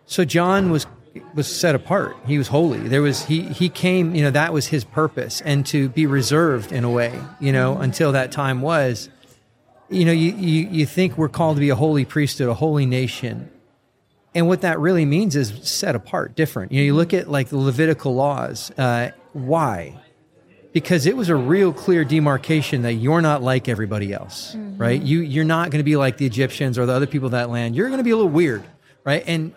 so 0.05 0.25
John 0.25 0.71
was 0.71 0.87
was 1.35 1.47
set 1.47 1.75
apart. 1.75 2.17
He 2.25 2.37
was 2.37 2.47
holy. 2.47 2.79
There 2.79 3.01
was 3.01 3.25
he 3.25 3.43
he 3.43 3.69
came, 3.69 4.15
you 4.15 4.23
know, 4.23 4.31
that 4.31 4.51
was 4.53 4.67
his 4.67 4.83
purpose 4.83 5.41
and 5.41 5.65
to 5.67 5.89
be 5.89 6.05
reserved 6.07 6.71
in 6.71 6.83
a 6.83 6.89
way, 6.89 7.19
you 7.39 7.51
know, 7.51 7.77
until 7.77 8.11
that 8.13 8.31
time 8.31 8.61
was 8.61 9.09
you 9.89 10.05
know, 10.05 10.11
you, 10.11 10.33
you 10.33 10.67
you 10.69 10.85
think 10.85 11.17
we're 11.17 11.29
called 11.29 11.57
to 11.57 11.61
be 11.61 11.69
a 11.69 11.75
holy 11.75 12.05
priesthood, 12.05 12.49
a 12.49 12.53
holy 12.53 12.85
nation. 12.85 13.49
And 14.35 14.47
what 14.47 14.61
that 14.61 14.79
really 14.79 15.05
means 15.05 15.35
is 15.35 15.53
set 15.61 15.95
apart, 15.95 16.35
different. 16.35 16.71
You 16.71 16.79
know, 16.79 16.85
you 16.85 16.95
look 16.95 17.13
at 17.13 17.29
like 17.29 17.49
the 17.49 17.57
Levitical 17.57 18.15
laws. 18.15 18.71
Uh, 18.71 19.11
why? 19.33 19.99
Because 20.73 21.05
it 21.05 21.15
was 21.15 21.29
a 21.29 21.35
real 21.35 21.71
clear 21.71 22.03
demarcation 22.03 22.81
that 22.81 22.93
you're 22.93 23.21
not 23.21 23.41
like 23.41 23.69
everybody 23.69 24.11
else, 24.11 24.55
mm-hmm. 24.55 24.77
right? 24.77 25.01
You 25.01 25.19
you're 25.19 25.45
not 25.45 25.69
going 25.69 25.79
to 25.79 25.83
be 25.83 25.95
like 25.95 26.17
the 26.17 26.25
Egyptians 26.25 26.77
or 26.77 26.85
the 26.85 26.93
other 26.93 27.07
people 27.07 27.27
of 27.27 27.31
that 27.33 27.49
land. 27.49 27.75
You're 27.75 27.87
going 27.87 27.99
to 27.99 28.03
be 28.03 28.11
a 28.11 28.15
little 28.15 28.31
weird, 28.31 28.63
right? 29.05 29.23
And 29.25 29.53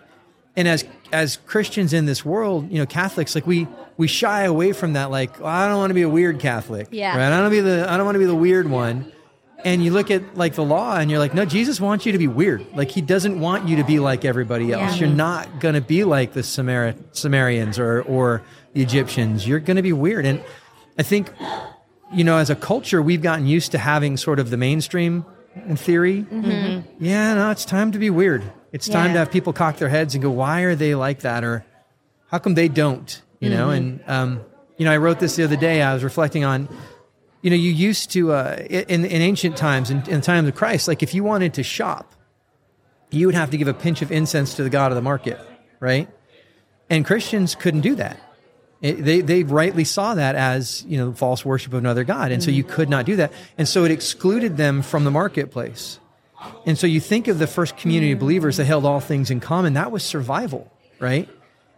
and 0.55 0.67
as 0.67 0.85
as 1.11 1.37
Christians 1.47 1.93
in 1.93 2.05
this 2.05 2.23
world, 2.23 2.71
you 2.71 2.77
know, 2.77 2.85
Catholics 2.85 3.35
like 3.35 3.47
we 3.47 3.67
we 3.97 4.07
shy 4.07 4.43
away 4.43 4.73
from 4.73 4.93
that. 4.93 5.09
Like 5.09 5.41
"Oh, 5.41 5.45
I 5.45 5.67
don't 5.67 5.77
want 5.77 5.89
to 5.89 5.95
be 5.95 6.03
a 6.03 6.09
weird 6.09 6.39
Catholic, 6.39 6.87
Yeah. 6.91 7.17
right? 7.17 7.31
I 7.31 7.41
don't 7.41 7.51
be 7.51 7.61
the 7.61 7.89
I 7.89 7.97
don't 7.97 8.05
want 8.05 8.15
to 8.15 8.19
be 8.19 8.25
the 8.25 8.35
weird 8.35 8.69
one. 8.69 9.11
And 9.65 9.83
you 9.83 9.91
look 9.91 10.11
at 10.11 10.37
like 10.37 10.53
the 10.53 10.63
law, 10.63 10.97
and 10.97 11.09
you're 11.09 11.19
like, 11.19 11.33
no, 11.33 11.43
Jesus 11.43 11.81
wants 11.81 12.05
you 12.05 12.11
to 12.11 12.19
be 12.19 12.27
weird. 12.27 12.63
Like 12.75 12.91
he 12.91 13.01
doesn't 13.01 13.39
want 13.39 13.67
you 13.67 13.77
to 13.77 13.83
be 13.83 13.97
like 13.97 14.23
everybody 14.23 14.71
else. 14.71 14.93
Yeah. 14.93 15.07
You're 15.07 15.15
not 15.15 15.59
going 15.59 15.73
to 15.73 15.81
be 15.81 16.03
like 16.03 16.33
the 16.33 16.43
Sumerians 16.43 17.79
or 17.79 18.03
or 18.03 18.43
the 18.73 18.83
Egyptians. 18.83 19.47
You're 19.47 19.59
going 19.59 19.77
to 19.77 19.81
be 19.81 19.93
weird. 19.93 20.27
And 20.27 20.43
I 20.97 21.03
think, 21.03 21.31
you 22.13 22.23
know, 22.23 22.37
as 22.37 22.49
a 22.49 22.55
culture, 22.55 23.01
we've 23.01 23.21
gotten 23.21 23.45
used 23.47 23.71
to 23.73 23.77
having 23.77 24.17
sort 24.17 24.39
of 24.39 24.49
the 24.49 24.57
mainstream 24.57 25.25
in 25.67 25.75
theory. 25.75 26.25
Yeah, 26.99 27.33
no, 27.35 27.51
it's 27.51 27.65
time 27.65 27.91
to 27.91 27.99
be 27.99 28.09
weird. 28.09 28.43
It's 28.71 28.87
time 28.87 29.07
Yeah. 29.07 29.13
to 29.13 29.19
have 29.19 29.31
people 29.31 29.53
cock 29.53 29.77
their 29.77 29.89
heads 29.89 30.13
and 30.15 30.21
go, 30.21 30.29
why 30.31 30.61
are 30.61 30.75
they 30.75 30.95
like 30.95 31.19
that? 31.21 31.43
Or 31.43 31.65
how 32.27 32.39
come 32.39 32.53
they 32.55 32.67
don't? 32.67 33.21
You 33.39 33.49
know, 33.51 33.69
and, 33.69 34.01
um, 34.07 34.41
you 34.77 34.85
know, 34.85 34.91
I 34.91 34.97
wrote 34.97 35.19
this 35.19 35.35
the 35.35 35.43
other 35.43 35.55
day. 35.55 35.81
I 35.83 35.93
was 35.93 36.03
reflecting 36.03 36.43
on, 36.43 36.67
you 37.43 37.51
know, 37.51 37.55
you 37.55 37.71
used 37.71 38.11
to, 38.11 38.31
uh, 38.33 38.57
in, 38.69 39.05
in 39.05 39.21
ancient 39.21 39.55
times, 39.57 39.91
in, 39.91 39.97
in 40.07 40.15
the 40.15 40.21
times 40.21 40.47
of 40.47 40.55
Christ, 40.55 40.87
like 40.87 41.03
if 41.03 41.13
you 41.13 41.23
wanted 41.23 41.53
to 41.55 41.63
shop, 41.63 42.15
you 43.11 43.27
would 43.27 43.35
have 43.35 43.51
to 43.51 43.57
give 43.57 43.67
a 43.67 43.73
pinch 43.75 44.01
of 44.01 44.11
incense 44.11 44.55
to 44.55 44.63
the 44.63 44.69
God 44.71 44.91
of 44.91 44.95
the 44.95 45.01
market, 45.03 45.39
right? 45.79 46.09
And 46.89 47.05
Christians 47.05 47.53
couldn't 47.53 47.81
do 47.81 47.93
that. 47.95 48.19
It, 48.81 49.03
they 49.03 49.21
they 49.21 49.43
rightly 49.43 49.83
saw 49.83 50.15
that 50.15 50.35
as 50.35 50.83
you 50.87 50.97
know 50.97 51.13
false 51.13 51.43
worship 51.43 51.73
of 51.73 51.79
another 51.79 52.03
god, 52.03 52.31
and 52.31 52.43
so 52.43 52.51
you 52.51 52.63
could 52.63 52.89
not 52.89 53.05
do 53.05 53.15
that, 53.15 53.33
and 53.57 53.67
so 53.67 53.85
it 53.85 53.91
excluded 53.91 54.57
them 54.57 54.81
from 54.81 55.03
the 55.03 55.11
marketplace. 55.11 55.99
And 56.67 56.77
so 56.77 56.85
you 56.85 56.99
think 56.99 57.27
of 57.27 57.39
the 57.39 57.47
first 57.47 57.77
community 57.77 58.11
of 58.11 58.19
believers 58.19 58.57
that 58.57 58.65
held 58.65 58.85
all 58.85 58.99
things 58.99 59.31
in 59.31 59.39
common. 59.39 59.73
That 59.73 59.91
was 59.91 60.03
survival, 60.03 60.71
right? 60.99 61.27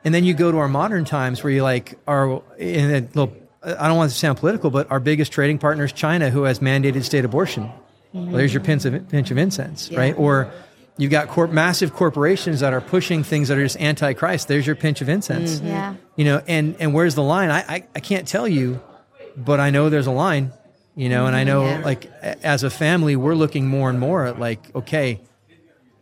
And 0.04 0.14
then 0.14 0.26
you 0.26 0.34
go 0.34 0.52
to 0.52 0.58
our 0.58 0.68
modern 0.68 1.06
times 1.06 1.44
where 1.44 1.52
you 1.52 1.64
like 1.64 1.98
are 2.08 2.42
in 2.58 2.92
a 2.92 3.00
little. 3.00 3.34
I 3.62 3.88
don't 3.88 3.98
want 3.98 4.12
to 4.12 4.18
sound 4.18 4.38
political, 4.38 4.70
but 4.70 4.90
our 4.90 5.00
biggest 5.00 5.32
trading 5.32 5.58
partner 5.58 5.84
is 5.84 5.92
China, 5.92 6.30
who 6.30 6.44
has 6.44 6.60
mandated 6.60 7.04
state 7.04 7.26
abortion. 7.26 7.70
Well, 8.14 8.26
there's 8.26 8.54
your 8.54 8.64
pinch 8.64 8.86
of, 8.86 9.10
pinch 9.10 9.32
of 9.32 9.38
incense, 9.38 9.92
right? 9.92 10.18
Or 10.18 10.52
you've 11.00 11.10
got 11.12 11.28
corp, 11.30 11.50
massive 11.52 11.94
corporations 11.94 12.60
that 12.60 12.74
are 12.74 12.82
pushing 12.82 13.24
things 13.24 13.48
that 13.48 13.58
are 13.58 13.64
just 13.64 13.78
anti-Christ. 13.80 14.48
There's 14.48 14.68
your 14.68 14.76
pinch 14.76 15.02
of 15.02 15.10
incense. 15.10 15.60
Yeah. 15.62 15.96
You 16.16 16.26
know 16.26 16.44
and 16.48 16.76
and 16.80 16.94
where's 16.94 17.16
the 17.16 17.24
line? 17.24 17.50
I, 17.50 17.60
I 17.62 17.84
i 17.96 18.00
can't 18.00 18.28
tell 18.28 18.48
you 18.48 18.80
but 19.38 19.60
i 19.60 19.70
know 19.70 19.90
there's 19.90 20.08
a 20.08 20.12
line 20.12 20.52
you 20.96 21.08
know 21.08 21.26
and 21.26 21.36
i 21.36 21.44
know 21.46 21.64
Yeah. 21.66 21.82
like 21.86 22.06
as 22.44 22.64
a 22.64 22.70
family 22.70 23.16
we're 23.16 23.36
looking 23.36 23.68
more 23.68 23.90
and 23.90 24.00
more 24.00 24.26
at 24.26 24.38
like 24.40 24.76
okay 24.76 25.22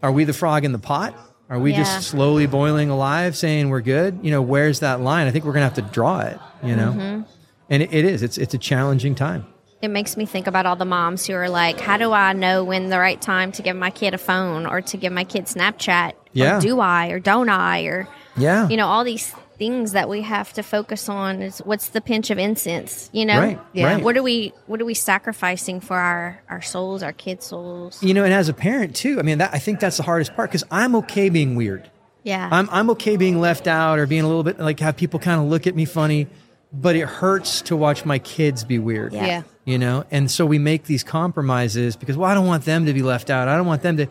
are 0.01 0.11
we 0.11 0.23
the 0.25 0.33
frog 0.33 0.63
in 0.65 0.71
the 0.73 0.79
pot? 0.79 1.13
Are 1.49 1.59
we 1.59 1.71
Yeah. 1.71 1.77
just 1.83 2.07
slowly 2.09 2.45
boiling 2.47 2.89
alive 2.89 3.35
saying 3.37 3.69
we're 3.69 3.81
good? 3.81 4.19
You 4.23 4.31
know 4.31 4.41
where's 4.41 4.79
that 4.81 5.01
line? 5.01 5.27
I 5.27 5.31
think 5.31 5.45
we're 5.45 5.53
gonna 5.53 5.65
have 5.71 5.75
to 5.75 5.81
draw 5.93 6.21
it 6.21 6.39
you 6.63 6.75
know? 6.75 6.91
Mm-hmm. 6.91 7.21
and 7.69 7.83
it, 7.83 7.93
it 7.93 8.05
is. 8.05 8.23
It's 8.23 8.37
it's 8.39 8.53
a 8.55 8.57
challenging 8.57 9.13
time 9.15 9.45
it 9.81 9.89
makes 9.89 10.17
me 10.17 10.25
think 10.25 10.47
about 10.47 10.65
all 10.65 10.75
the 10.75 10.85
moms 10.85 11.25
who 11.27 11.33
are 11.33 11.49
like 11.49 11.79
how 11.79 11.97
do 11.97 12.11
i 12.11 12.33
know 12.33 12.63
when 12.63 12.89
the 12.89 12.97
right 12.99 13.21
time 13.21 13.51
to 13.51 13.61
give 13.61 13.75
my 13.75 13.89
kid 13.91 14.13
a 14.13 14.17
phone 14.17 14.65
or 14.65 14.81
to 14.81 14.97
give 14.97 15.11
my 15.13 15.23
kid 15.23 15.45
snapchat 15.45 16.13
Yeah. 16.33 16.57
or 16.57 16.61
do 16.61 16.79
i 16.79 17.07
or 17.09 17.19
don't 17.19 17.49
i 17.49 17.81
or 17.83 18.07
yeah 18.37 18.67
you 18.69 18.77
know 18.77 18.87
all 18.87 19.03
these 19.03 19.33
things 19.57 19.93
that 19.93 20.07
we 20.07 20.21
have 20.21 20.53
to 20.53 20.61
focus 20.61 21.09
on 21.09 21.41
is 21.41 21.59
what's 21.59 21.89
the 21.89 21.99
pinch 22.01 22.29
of 22.29 22.37
incense 22.37 23.09
you 23.11 23.25
know 23.25 23.39
Right, 23.39 23.59
Yeah. 23.73 23.85
right. 23.95 24.03
what 24.03 24.15
are 24.17 24.21
we 24.23 24.53
what 24.67 24.79
are 24.81 24.85
we 24.85 24.93
sacrificing 24.93 25.79
for 25.79 25.97
our 25.97 26.41
our 26.49 26.61
souls 26.61 27.01
our 27.03 27.13
kids 27.13 27.45
souls 27.47 28.01
you 28.03 28.13
know 28.13 28.23
and 28.23 28.33
as 28.33 28.49
a 28.49 28.53
parent 28.53 28.95
too 28.95 29.17
i 29.19 29.23
mean 29.23 29.39
that 29.39 29.53
i 29.53 29.59
think 29.59 29.79
that's 29.79 29.97
the 29.97 30.03
hardest 30.03 30.35
part 30.35 30.49
because 30.51 30.63
i'm 30.71 30.95
okay 30.95 31.29
being 31.29 31.55
weird 31.55 31.89
yeah 32.23 32.49
I'm 32.51 32.67
I'm 32.71 32.89
okay 32.91 33.15
being 33.17 33.39
left 33.39 33.67
out 33.67 33.99
or 33.99 34.05
being 34.05 34.23
a 34.23 34.27
little 34.27 34.43
bit 34.43 34.59
like 34.59 34.79
have 34.81 34.97
people 34.97 35.19
kind 35.19 35.39
of 35.41 35.47
look 35.47 35.65
at 35.65 35.75
me 35.75 35.85
funny, 35.85 36.27
but 36.73 36.95
it 36.97 37.07
hurts 37.07 37.61
to 37.63 37.75
watch 37.77 38.03
my 38.03 38.19
kids 38.19 38.65
be 38.65 38.79
weird. 38.79 39.13
Yeah. 39.13 39.25
Yeah. 39.25 39.41
You 39.67 39.77
know? 39.77 40.05
And 40.09 40.31
so 40.31 40.45
we 40.45 40.57
make 40.57 40.85
these 40.85 41.03
compromises 41.03 41.95
because, 41.95 42.15
well, 42.17 42.29
I 42.29 42.33
don't 42.33 42.47
want 42.47 42.63
them 42.65 42.85
to 42.87 42.93
be 42.93 43.01
left 43.03 43.29
out. 43.29 43.47
I 43.47 43.57
don't 43.57 43.67
want 43.67 43.81
them 43.83 43.97
to. 43.97 44.07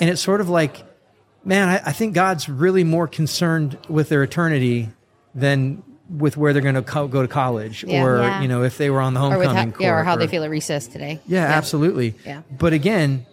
And 0.00 0.10
it's 0.10 0.20
sort 0.22 0.40
of 0.40 0.48
like, 0.48 0.76
man, 1.44 1.68
I, 1.68 1.76
I 1.86 1.92
think 1.92 2.14
God's 2.14 2.48
really 2.48 2.84
more 2.84 3.08
concerned 3.08 3.78
with 3.88 4.10
their 4.10 4.22
eternity 4.22 4.90
than 5.34 5.82
with 6.10 6.36
where 6.36 6.52
they're 6.52 6.62
going 6.62 6.74
to 6.74 6.82
co- 6.82 7.08
go 7.08 7.22
to 7.22 7.28
college 7.28 7.84
Yeah. 7.84 8.02
or, 8.04 8.18
Yeah. 8.18 8.42
you 8.42 8.48
know, 8.48 8.62
if 8.62 8.78
they 8.78 8.90
were 8.90 9.00
on 9.00 9.14
the 9.14 9.20
or 9.20 9.32
homecoming 9.42 9.72
how, 9.72 9.80
yeah, 9.80 9.90
or 9.90 9.94
court 9.96 10.06
how 10.06 10.16
they 10.16 10.26
feel 10.26 10.44
at 10.44 10.50
recess 10.50 10.86
today. 10.86 11.20
yeah, 11.26 11.44
absolutely. 11.44 12.14
Yeah. 12.24 12.42
But 12.50 12.72
again, 12.72 13.26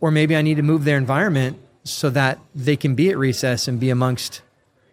or 0.00 0.10
maybe 0.10 0.34
I 0.36 0.42
need 0.42 0.56
to 0.56 0.62
move 0.62 0.84
their 0.84 0.98
environment 0.98 1.58
so 1.84 2.10
that 2.10 2.38
they 2.54 2.76
can 2.76 2.94
be 2.94 3.10
at 3.10 3.18
recess 3.18 3.68
and 3.68 3.78
be 3.80 3.90
amongst 3.90 4.42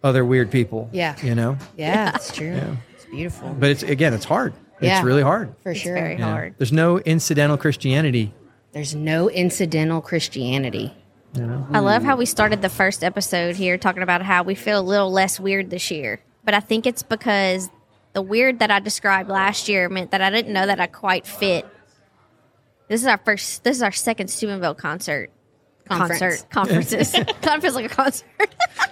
other 0.03 0.23
weird 0.23 0.49
people. 0.51 0.89
Yeah. 0.93 1.15
You 1.23 1.35
know? 1.35 1.57
Yeah, 1.77 2.15
it's 2.15 2.31
true. 2.31 2.77
It's 2.95 3.05
beautiful 3.05 3.55
But 3.59 3.69
it's 3.71 3.83
again, 3.83 4.13
it's 4.13 4.25
hard. 4.25 4.53
Yeah. 4.81 4.97
It's 4.97 5.05
really 5.05 5.21
hard. 5.21 5.53
for 5.63 5.71
It's 5.71 5.81
sure. 5.81 5.93
very 5.93 6.17
Yeah. 6.17 6.31
hard. 6.31 6.55
There's 6.57 6.71
no 6.71 6.99
incidental 6.99 7.57
Christianity. 7.57 8.33
There's 8.71 8.95
no 8.95 9.29
incidental 9.29 10.01
Christianity. 10.01 10.93
I 11.37 11.79
love 11.79 12.03
how 12.03 12.15
we 12.15 12.25
started 12.25 12.61
the 12.61 12.69
first 12.69 13.03
episode 13.03 13.55
here 13.55 13.77
talking 13.77 14.01
about 14.01 14.21
how 14.23 14.41
we 14.43 14.55
feel 14.55 14.79
a 14.79 14.81
little 14.81 15.11
less 15.11 15.39
weird 15.39 15.69
this 15.69 15.91
year. 15.91 16.19
But 16.43 16.53
I 16.55 16.59
think 16.59 16.87
it's 16.87 17.03
because 17.03 17.69
the 18.13 18.21
weird 18.21 18.59
that 18.59 18.71
I 18.71 18.79
described 18.79 19.29
last 19.29 19.69
year 19.69 19.89
meant 19.89 20.11
that 20.11 20.21
I 20.21 20.29
didn't 20.31 20.53
know 20.53 20.65
that 20.65 20.79
I 20.79 20.87
quite 20.87 21.27
fit. 21.27 21.67
This 22.87 23.01
is 23.01 23.07
our 23.07 23.19
first. 23.19 23.63
This 23.63 23.77
is 23.77 23.83
our 23.83 23.91
second 23.91 24.29
Steubenville 24.29 24.73
concert. 24.73 25.29
Conference. 25.87 26.19
Concert 26.49 26.49
conferences. 26.49 27.15
Conference 27.41 27.75
like 27.75 27.85
a 27.91 27.95
concert. 27.95 28.25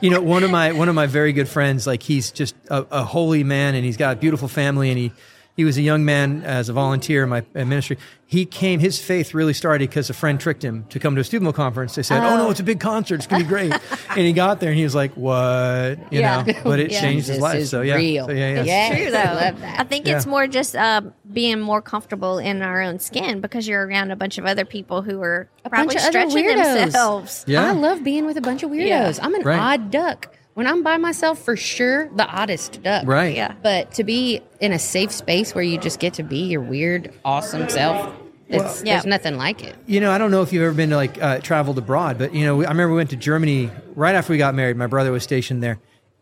You 0.01 0.09
know, 0.11 0.21
one 0.21 0.43
of 0.43 0.51
my 0.51 0.71
one 0.73 0.89
of 0.89 0.95
my 0.95 1.07
very 1.07 1.33
good 1.33 1.47
friends, 1.47 1.87
like 1.87 2.03
he's 2.03 2.31
just 2.31 2.55
a, 2.69 2.85
a 2.91 3.03
holy 3.03 3.43
man, 3.43 3.73
and 3.75 3.83
he's 3.85 3.97
got 3.97 4.17
a 4.17 4.19
beautiful 4.19 4.47
family, 4.47 4.89
and 4.89 4.97
he 4.99 5.11
he 5.57 5.65
was 5.65 5.75
a 5.77 5.81
young 5.81 6.05
man 6.05 6.43
as 6.43 6.69
a 6.69 6.73
volunteer 6.73 7.23
in 7.23 7.29
my 7.29 7.39
uh, 7.55 7.65
ministry. 7.65 7.97
He 8.29 8.45
came, 8.45 8.79
his 8.79 8.99
faith 9.01 9.33
really 9.33 9.53
started 9.53 9.89
because 9.89 10.09
a 10.09 10.13
friend 10.13 10.39
tricked 10.39 10.63
him 10.63 10.85
to 10.89 10.99
come 10.99 11.15
to 11.15 11.21
a 11.21 11.23
Steubenville 11.23 11.53
conference. 11.53 11.95
They 11.95 12.03
said, 12.03 12.19
"Oh, 12.23 12.37
no, 12.37 12.49
it's 12.51 12.59
a 12.59 12.63
big 12.63 12.79
concert, 12.79 13.15
it's 13.15 13.25
gonna 13.27 13.43
be 13.43 13.47
great," 13.49 13.73
and 14.09 14.19
he 14.19 14.33
got 14.33 14.59
there 14.59 14.69
and 14.69 14.77
he 14.77 14.83
was 14.83 14.93
like, 14.93 15.13
"What?" 15.13 15.97
You 16.11 16.19
Yeah. 16.19 16.43
know, 16.43 16.53
but 16.63 16.79
it 16.79 16.91
Yeah. 16.91 17.01
changed 17.01 17.27
his 17.27 17.39
life. 17.39 17.65
So 17.67 17.81
yeah, 17.81 17.95
real. 17.95 18.25
so 18.27 18.31
yeah, 18.33 18.55
yeah. 18.55 18.63
Yes, 18.63 18.97
True 19.01 19.11
though. 19.11 19.17
I 19.17 19.33
love 19.49 19.59
that. 19.61 19.79
I 19.79 19.83
think 19.83 20.07
it's 20.07 20.25
more 20.25 20.45
just 20.45 20.75
um, 20.75 21.13
being 21.33 21.59
more 21.59 21.81
comfortable 21.81 22.37
in 22.37 22.61
our 22.61 22.81
own 22.81 22.99
skin 22.99 23.41
because 23.41 23.67
you're 23.67 23.85
around 23.87 24.11
a 24.11 24.15
bunch 24.15 24.37
of 24.37 24.45
other 24.45 24.65
people 24.65 25.01
who 25.01 25.21
are 25.21 25.49
A 25.65 25.69
probably 25.69 25.95
bunch 25.95 25.99
of 25.99 26.15
other 26.15 26.29
stretching 26.29 26.45
weirdos. 26.49 26.73
themselves. 26.75 27.45
Yeah. 27.47 27.65
I 27.65 27.71
love 27.71 28.03
being 28.03 28.25
with 28.25 28.37
a 28.37 28.41
bunch 28.41 28.61
of 28.61 28.69
weirdos. 28.71 28.87
Yeah. 28.87 29.13
I'm 29.21 29.33
an 29.35 29.41
Right. 29.43 29.57
odd 29.59 29.89
duck. 29.89 30.33
When 30.57 30.65
I'm 30.65 30.81
by 30.81 30.97
myself, 30.97 31.37
for 31.37 31.55
sure, 31.55 32.09
the 32.15 32.25
oddest 32.25 32.81
duck. 32.81 33.03
Right. 33.05 33.35
Yeah. 33.35 33.53
But 33.61 33.91
to 33.91 34.03
be 34.03 34.41
in 34.59 34.71
a 34.71 34.79
safe 34.79 35.11
space 35.11 35.53
where 35.53 35.63
you 35.63 35.77
just 35.77 35.99
get 35.99 36.15
to 36.15 36.23
be 36.23 36.39
your 36.47 36.61
weird, 36.61 37.13
awesome 37.23 37.69
self, 37.69 38.11
it's, 38.49 38.81
Yeah. 38.83 38.93
there's 38.95 39.05
nothing 39.05 39.37
like 39.37 39.63
it. 39.63 39.75
You 39.85 39.99
know, 39.99 40.09
I 40.11 40.17
don't 40.17 40.31
know 40.31 40.41
if 40.41 40.51
you've 40.51 40.63
ever 40.63 40.73
been 40.73 40.89
to 40.89 40.95
like 40.95 41.21
uh, 41.21 41.41
traveled 41.41 41.77
abroad, 41.77 42.17
but 42.17 42.33
you 42.33 42.43
know, 42.43 42.55
I 42.63 42.69
remember 42.69 42.89
we 42.89 42.95
went 42.95 43.11
to 43.11 43.15
Germany 43.15 43.69
right 43.93 44.15
after 44.15 44.33
we 44.33 44.39
got 44.39 44.55
married. 44.55 44.77
My 44.77 44.87
brother 44.87 45.11
was 45.11 45.21
stationed 45.21 45.61
there, 45.61 45.77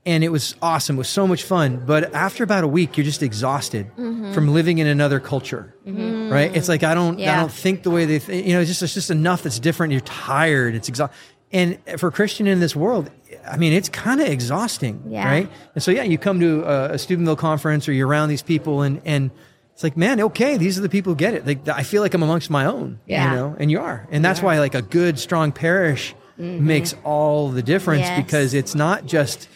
and 0.06 0.22
it 0.22 0.34
was 0.34 0.54
awesome. 0.62 0.98
It 0.98 1.00
was 1.00 1.08
so 1.08 1.26
much 1.26 1.44
fun. 1.44 1.86
But 1.86 2.14
after 2.14 2.44
about 2.44 2.66
a 2.66 2.68
week, 2.68 2.98
you're 2.98 3.06
just 3.06 3.24
exhausted 3.24 3.90
from 3.96 4.50
living 4.50 4.80
in 4.80 4.88
another 4.88 5.22
culture, 5.22 5.74
right? 5.86 6.54
It's 6.54 6.68
like 6.68 6.84
I 6.84 6.94
don't, 6.94 7.22
I 7.22 7.38
don't 7.38 7.50
think 7.54 7.84
the 7.84 7.90
way 7.90 8.04
they, 8.04 8.20
th- 8.20 8.46
you 8.46 8.52
know, 8.52 8.60
it's 8.60 8.70
just 8.70 8.84
it's 8.84 8.96
just 8.96 9.12
enough 9.12 9.44
that's 9.44 9.60
different. 9.60 9.94
You're 9.94 10.02
tired. 10.02 10.76
It's 10.76 10.90
exhausting. 10.90 11.18
And 11.52 11.78
for 11.98 12.08
a 12.08 12.12
Christian 12.12 12.48
in 12.48 12.60
this 12.60 12.76
world, 12.76 13.10
I 13.48 13.58
mean, 13.58 13.74
it's 13.74 13.90
kind 13.90 14.22
of 14.22 14.28
exhausting, 14.28 15.04
Yeah. 15.10 15.26
right? 15.26 15.50
And 15.74 15.84
so, 15.84 15.92
yeah, 15.92 16.04
you 16.04 16.18
come 16.18 16.40
to 16.40 16.64
a, 16.64 16.94
a 16.94 16.98
Steubenville 16.98 17.36
conference 17.36 17.88
or 17.88 17.94
you're 17.94 18.08
around 18.08 18.30
these 18.30 18.42
people, 18.44 18.82
and 18.82 19.02
and 19.06 19.32
it's 19.74 19.84
like, 19.84 19.98
man, 19.98 20.22
okay, 20.22 20.58
these 20.58 20.78
are 20.78 20.82
the 20.82 20.90
people 20.90 21.12
who 21.14 21.18
get 21.18 21.34
it. 21.34 21.46
Like, 21.46 21.68
I 21.68 21.84
feel 21.84 22.02
like 22.02 22.14
I'm 22.14 22.24
amongst 22.24 22.50
my 22.50 22.66
own, 22.66 23.00
Yeah. 23.06 23.30
you 23.30 23.36
know, 23.36 23.56
and 23.60 23.70
you 23.70 23.80
are, 23.82 24.08
and 24.12 24.24
that's 24.24 24.42
why 24.42 24.60
like 24.60 24.74
a 24.76 24.82
good, 24.82 25.20
strong 25.20 25.52
parish 25.52 26.16
mm-hmm. 26.40 26.66
makes 26.66 26.96
all 27.04 27.50
the 27.50 27.62
difference 27.62 28.04
Yes. 28.04 28.24
because 28.24 28.54
it's 28.54 28.74
not 28.76 29.06
just 29.06 29.50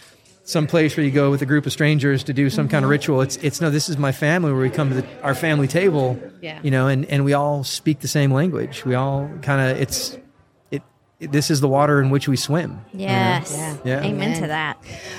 some 0.43 0.65
place 0.65 0.97
where 0.97 1.05
you 1.05 1.11
go 1.11 1.29
with 1.29 1.41
a 1.43 1.45
group 1.45 1.65
of 1.67 1.71
strangers 1.71 2.23
to 2.23 2.33
do 2.33 2.49
some 2.49 2.67
kind 2.67 2.83
of 2.83 2.87
mm-hmm. 2.87 2.91
ritual. 2.91 3.21
It's 3.21 3.37
it's 3.37 3.61
no, 3.61 3.69
this 3.69 3.87
is 3.87 3.97
my 3.97 4.11
family 4.11 4.51
where 4.51 4.61
we 4.61 4.69
come 4.69 4.89
to 4.89 4.95
the, 5.01 5.05
our 5.23 5.35
family 5.35 5.67
table, 5.67 6.19
Yeah. 6.41 6.59
you 6.63 6.71
know, 6.71 6.87
and 6.87 7.05
and 7.05 7.23
we 7.23 7.33
all 7.33 7.63
speak 7.63 7.99
the 7.99 8.07
same 8.07 8.33
language. 8.33 8.83
We 8.83 8.95
all 8.95 9.29
kind 9.41 9.61
of 9.71 9.79
it's 9.81 10.13
it, 10.13 10.17
it. 10.17 10.25
This 11.19 11.51
is 11.51 11.59
the 11.59 11.67
water 11.67 12.01
in 12.01 12.09
which 12.11 12.29
we 12.29 12.37
swim. 12.37 12.79
Yes. 12.93 13.51
Yeah. 13.53 13.75
Yeah. 13.83 14.03
Amen 14.07 14.41
to 14.41 14.47
that. 14.47 14.77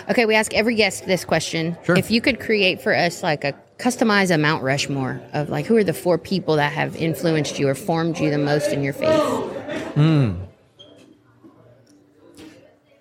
Okay, 0.08 0.24
we 0.24 0.34
ask 0.34 0.54
every 0.54 0.74
guest 0.74 1.04
this 1.06 1.26
question. 1.26 1.76
Sure. 1.84 1.94
If 1.96 2.10
you 2.10 2.22
could 2.22 2.40
create 2.40 2.80
for 2.80 2.94
us 2.96 3.22
like 3.22 3.44
a 3.44 3.52
customize 3.78 4.34
a 4.34 4.38
Mount 4.38 4.62
Rushmore 4.62 5.20
of 5.34 5.50
like 5.50 5.66
who 5.66 5.76
are 5.76 5.84
the 5.84 5.92
four 5.92 6.16
people 6.16 6.56
that 6.56 6.72
have 6.72 6.96
influenced 6.96 7.58
you 7.58 7.68
or 7.68 7.74
formed 7.74 8.18
you 8.18 8.30
the 8.30 8.38
most 8.38 8.68
in 8.72 8.82
your 8.82 8.94
faith? 8.94 9.20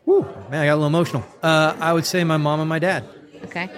Woo, 0.05 0.21
man, 0.49 0.61
I 0.61 0.65
got 0.65 0.73
a 0.73 0.75
little 0.75 0.87
emotional. 0.87 1.23
Uh, 1.41 1.75
I 1.79 1.93
would 1.93 2.05
say 2.05 2.23
my 2.23 2.37
mom 2.37 2.59
and 2.59 2.67
my 2.67 2.79
dad 2.79 3.05
Okay. 3.45 3.69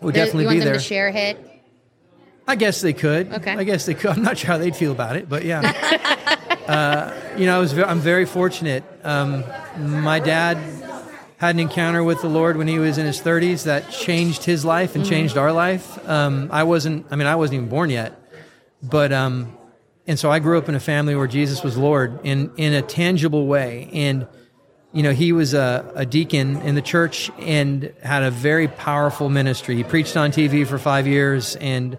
would 0.00 0.14
Do- 0.14 0.20
definitely 0.20 0.44
you 0.44 0.48
want 0.48 0.54
be 0.56 0.60
them 0.60 0.68
there. 0.68 0.74
to 0.76 0.80
share 0.80 1.08
a 1.08 1.12
head? 1.12 1.50
I 2.48 2.54
guess 2.56 2.80
they 2.80 2.92
could. 2.92 3.32
Okay. 3.34 3.52
I 3.52 3.64
guess 3.64 3.84
they 3.86 3.94
could. 3.94 4.10
I'm 4.16 4.22
not 4.22 4.38
sure 4.38 4.48
how 4.52 4.58
they'd 4.58 4.76
feel 4.76 4.92
about 4.92 5.16
it, 5.16 5.28
but 5.28 5.44
yeah. 5.44 6.35
uh, 6.68 7.12
you 7.36 7.46
know, 7.46 7.56
I 7.56 7.58
was. 7.58 7.72
ve- 7.72 7.82
I'm 7.82 8.00
very 8.00 8.26
fortunate. 8.26 8.84
Um, 9.04 9.44
my 9.78 10.18
dad 10.18 10.56
had 11.38 11.54
an 11.54 11.60
encounter 11.60 12.02
with 12.02 12.22
the 12.22 12.28
Lord 12.28 12.56
when 12.56 12.66
he 12.66 12.78
was 12.78 12.98
in 12.98 13.06
his 13.06 13.20
30s 13.20 13.64
that 13.64 13.90
changed 13.90 14.44
his 14.44 14.64
life 14.64 14.96
and 14.96 15.04
changed 15.04 15.36
our 15.36 15.52
life. 15.52 15.98
Um, 16.08 16.48
I 16.50 16.64
wasn't. 16.64 17.06
I 17.10 17.16
mean, 17.16 17.26
I 17.26 17.36
wasn't 17.36 17.58
even 17.58 17.68
born 17.68 17.90
yet, 17.90 18.18
but 18.82 19.12
um, 19.12 19.56
and 20.06 20.18
so 20.18 20.30
I 20.30 20.38
grew 20.38 20.58
up 20.58 20.68
in 20.68 20.74
a 20.74 20.80
family 20.80 21.14
where 21.14 21.26
Jesus 21.26 21.62
was 21.62 21.76
Lord 21.76 22.20
in 22.24 22.52
in 22.56 22.72
a 22.72 22.82
tangible 22.82 23.46
way, 23.46 23.88
and 23.92 24.26
you 24.96 25.02
know, 25.02 25.12
he 25.12 25.32
was 25.32 25.52
a, 25.52 25.92
a 25.94 26.06
deacon 26.06 26.56
in 26.62 26.74
the 26.74 26.80
church 26.80 27.30
and 27.38 27.92
had 28.02 28.22
a 28.22 28.30
very 28.30 28.66
powerful 28.66 29.28
ministry. 29.28 29.76
He 29.76 29.84
preached 29.84 30.16
on 30.16 30.30
TV 30.32 30.66
for 30.66 30.78
five 30.78 31.06
years 31.06 31.54
and, 31.56 31.98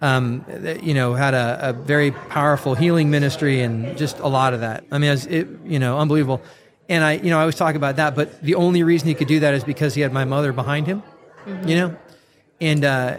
um, 0.00 0.44
you 0.82 0.94
know, 0.94 1.14
had 1.14 1.34
a, 1.34 1.70
a 1.70 1.72
very 1.72 2.10
powerful 2.10 2.74
healing 2.74 3.10
ministry 3.10 3.60
and 3.60 3.96
just 3.98 4.18
a 4.18 4.28
lot 4.28 4.54
of 4.54 4.60
that. 4.60 4.84
I 4.90 4.98
mean, 4.98 5.08
it, 5.08 5.12
was, 5.12 5.26
it, 5.26 5.48
you 5.64 5.78
know, 5.78 5.98
unbelievable. 5.98 6.40
And 6.88 7.04
I, 7.04 7.12
you 7.12 7.30
know, 7.30 7.38
I 7.38 7.40
always 7.40 7.54
talk 7.54 7.74
about 7.74 7.96
that, 7.96 8.16
but 8.16 8.42
the 8.42 8.54
only 8.54 8.82
reason 8.82 9.08
he 9.08 9.14
could 9.14 9.28
do 9.28 9.40
that 9.40 9.54
is 9.54 9.62
because 9.62 9.94
he 9.94 10.00
had 10.00 10.12
my 10.12 10.24
mother 10.24 10.52
behind 10.52 10.86
him, 10.86 11.02
you 11.64 11.76
know? 11.76 11.96
And, 12.60 12.84
uh, 12.84 13.18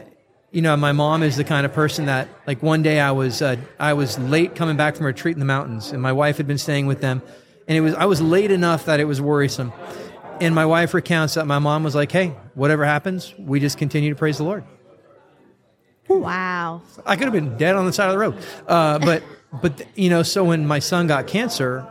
you 0.52 0.62
know, 0.62 0.76
my 0.76 0.92
mom 0.92 1.24
is 1.24 1.38
the 1.38 1.44
kind 1.46 1.66
of 1.66 1.72
person 1.72 2.08
that, 2.08 2.28
like, 2.46 2.62
one 2.62 2.84
day 2.84 3.00
I 3.00 3.12
was, 3.12 3.42
uh, 3.42 3.56
I 3.80 3.94
was 3.94 4.20
late 4.20 4.56
coming 4.56 4.76
back 4.76 4.96
from 4.96 5.06
a 5.06 5.08
retreat 5.08 5.36
in 5.36 5.40
the 5.40 5.46
mountains, 5.46 5.92
and 5.92 6.02
my 6.02 6.12
wife 6.12 6.38
had 6.38 6.48
been 6.48 6.58
staying 6.58 6.88
with 6.88 7.00
them, 7.00 7.22
and 7.68 7.78
it 7.78 7.82
was, 7.82 7.94
I 7.94 8.06
was 8.06 8.22
late 8.22 8.52
enough 8.52 8.86
that 8.86 9.00
it 9.00 9.06
was 9.06 9.22
worrisome. 9.22 9.72
And 10.42 10.54
my 10.54 10.66
wife 10.66 10.94
recounts 10.94 11.36
that 11.36 11.48
my 11.48 11.60
mom 11.60 11.84
was 11.84 11.96
like, 11.96 12.12
"Hey, 12.12 12.36
whatever 12.56 12.84
happens, 12.84 13.34
we 13.38 13.60
just 13.60 13.78
continue 13.78 14.10
to 14.10 14.16
praise 14.16 14.38
the 14.40 14.44
Lord." 14.44 14.66
Wow. 16.20 16.82
I 17.06 17.15
could 17.15 17.25
have 17.25 17.34
been 17.34 17.58
dead 17.58 17.75
on 17.75 17.86
the 17.86 17.94
side 17.94 18.08
of 18.08 18.13
the 18.13 18.20
road, 18.20 18.38
uh, 18.68 19.00
but, 19.00 19.24
but 19.62 19.86
you 19.96 20.10
know, 20.10 20.24
so 20.24 20.44
when 20.44 20.68
my 20.68 20.80
son 20.80 21.08
got 21.08 21.27
cancer, 21.27 21.88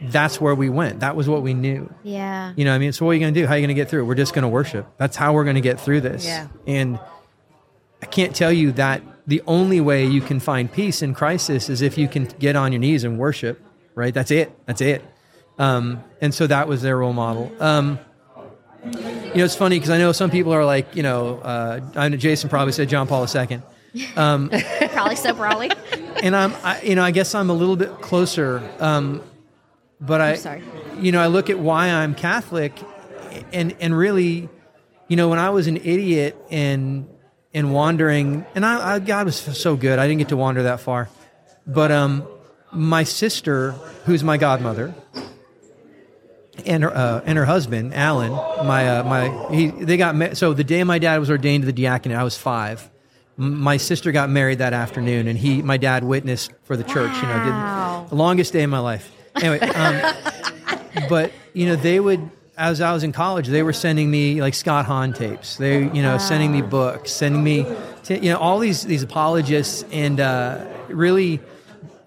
that's 0.00 0.40
where 0.40 0.54
we 0.54 0.68
went. 0.68 1.00
That 1.00 1.16
was 1.16 1.28
what 1.28 1.42
we 1.42 1.54
knew. 1.54 1.92
Yeah. 2.02 2.52
You 2.56 2.64
know, 2.64 2.74
I 2.74 2.78
mean, 2.78 2.92
so 2.92 3.06
what 3.06 3.12
are 3.12 3.14
you 3.14 3.20
going 3.20 3.34
to 3.34 3.40
do? 3.40 3.46
How 3.46 3.54
are 3.54 3.56
you 3.56 3.62
going 3.62 3.74
to 3.74 3.80
get 3.80 3.88
through 3.88 4.02
it? 4.02 4.04
We're 4.04 4.14
just 4.14 4.34
going 4.34 4.42
to 4.42 4.48
worship. 4.48 4.86
That's 4.98 5.16
how 5.16 5.32
we're 5.32 5.44
going 5.44 5.56
to 5.56 5.62
get 5.62 5.80
through 5.80 6.02
this. 6.02 6.24
Yeah. 6.26 6.48
And 6.66 7.00
I 8.02 8.06
can't 8.06 8.34
tell 8.34 8.52
you 8.52 8.72
that 8.72 9.02
the 9.26 9.42
only 9.46 9.80
way 9.80 10.06
you 10.06 10.20
can 10.20 10.38
find 10.38 10.70
peace 10.70 11.02
in 11.02 11.14
crisis 11.14 11.68
is 11.68 11.82
if 11.82 11.96
you 11.98 12.08
can 12.08 12.24
get 12.38 12.56
on 12.56 12.72
your 12.72 12.80
knees 12.80 13.04
and 13.04 13.18
worship, 13.18 13.60
right? 13.94 14.12
That's 14.12 14.30
it. 14.30 14.52
That's 14.66 14.80
it. 14.80 15.02
Um, 15.58 16.04
and 16.20 16.34
so 16.34 16.46
that 16.46 16.68
was 16.68 16.82
their 16.82 16.98
role 16.98 17.14
model. 17.14 17.50
Um, 17.58 17.98
you 19.36 19.42
know, 19.42 19.44
it's 19.44 19.54
funny 19.54 19.76
because 19.76 19.90
I 19.90 19.98
know 19.98 20.12
some 20.12 20.30
people 20.30 20.54
are 20.54 20.64
like, 20.64 20.96
you 20.96 21.02
know, 21.02 21.40
uh, 21.40 21.80
I 21.94 22.08
know 22.08 22.16
Jason 22.16 22.48
probably 22.48 22.72
said 22.72 22.88
John 22.88 23.06
Paul 23.06 23.26
II. 23.26 23.60
Probably 24.92 25.16
so, 25.16 25.34
probably. 25.34 25.70
and 26.22 26.34
I'm, 26.34 26.54
I, 26.64 26.80
you 26.80 26.94
know, 26.94 27.02
I 27.02 27.10
guess 27.10 27.34
I'm 27.34 27.50
a 27.50 27.52
little 27.52 27.76
bit 27.76 28.00
closer. 28.00 28.62
Um, 28.78 29.22
but 30.00 30.22
I, 30.22 30.36
sorry. 30.36 30.62
you 30.98 31.12
know, 31.12 31.20
I 31.20 31.26
look 31.26 31.50
at 31.50 31.58
why 31.58 31.88
I'm 31.88 32.14
Catholic, 32.14 32.72
and 33.52 33.76
and 33.78 33.96
really, 33.96 34.48
you 35.08 35.16
know, 35.16 35.28
when 35.28 35.38
I 35.38 35.50
was 35.50 35.66
an 35.66 35.76
idiot 35.76 36.34
and 36.50 37.06
and 37.52 37.74
wandering, 37.74 38.46
and 38.54 38.64
I, 38.64 38.94
I 38.94 38.98
God 39.00 39.26
was 39.26 39.36
so 39.36 39.76
good, 39.76 39.98
I 39.98 40.06
didn't 40.06 40.18
get 40.18 40.28
to 40.28 40.36
wander 40.36 40.62
that 40.62 40.80
far, 40.80 41.10
but 41.66 41.92
um, 41.92 42.26
my 42.72 43.04
sister, 43.04 43.72
who's 44.04 44.24
my 44.24 44.36
godmother, 44.38 44.94
and 46.64 46.82
her 46.82 46.94
uh, 46.96 47.20
and 47.26 47.36
her 47.38 47.44
husband 47.44 47.92
Alan, 47.94 48.32
my 48.66 48.98
uh, 48.98 49.04
my 49.04 49.54
he 49.54 49.68
they 49.68 49.96
got 49.96 50.14
ma- 50.14 50.34
so 50.34 50.54
the 50.54 50.64
day 50.64 50.82
my 50.84 50.98
dad 50.98 51.18
was 51.18 51.30
ordained 51.30 51.62
to 51.62 51.66
the 51.66 51.72
diaconate, 51.82 52.16
I 52.16 52.24
was 52.24 52.36
five. 52.38 52.88
M- 53.38 53.60
My 53.60 53.76
sister 53.76 54.12
got 54.12 54.30
married 54.30 54.58
that 54.58 54.72
afternoon, 54.72 55.28
and 55.28 55.36
he 55.38 55.60
my 55.62 55.76
dad 55.76 56.04
witnessed 56.04 56.52
for 56.64 56.76
the 56.76 56.84
church. 56.84 57.14
You 57.16 57.22
know, 57.28 57.36
Wow. 57.36 58.00
did 58.02 58.10
the 58.10 58.14
longest 58.16 58.52
day 58.52 58.62
of 58.62 58.70
my 58.70 58.78
life. 58.78 59.10
Anyway, 59.36 59.60
um, 59.60 60.14
but 61.08 61.32
you 61.52 61.66
know 61.66 61.76
they 61.76 62.00
would 62.00 62.30
as 62.58 62.80
I 62.80 62.94
was 62.94 63.04
in 63.04 63.12
college, 63.12 63.48
they 63.48 63.62
were 63.62 63.74
sending 63.74 64.10
me 64.10 64.40
like 64.40 64.54
Scott 64.54 64.86
Hahn 64.86 65.12
tapes. 65.12 65.56
They, 65.58 65.80
you 65.80 66.00
know, 66.00 66.16
sending 66.16 66.50
me 66.50 66.62
books, 66.62 67.12
sending 67.12 67.44
me, 67.44 67.66
to, 68.04 68.18
you 68.18 68.30
know, 68.32 68.38
all 68.38 68.58
these 68.60 68.82
these 68.82 69.02
apologists, 69.02 69.84
and 69.92 70.18
uh, 70.18 70.64
really, 70.88 71.38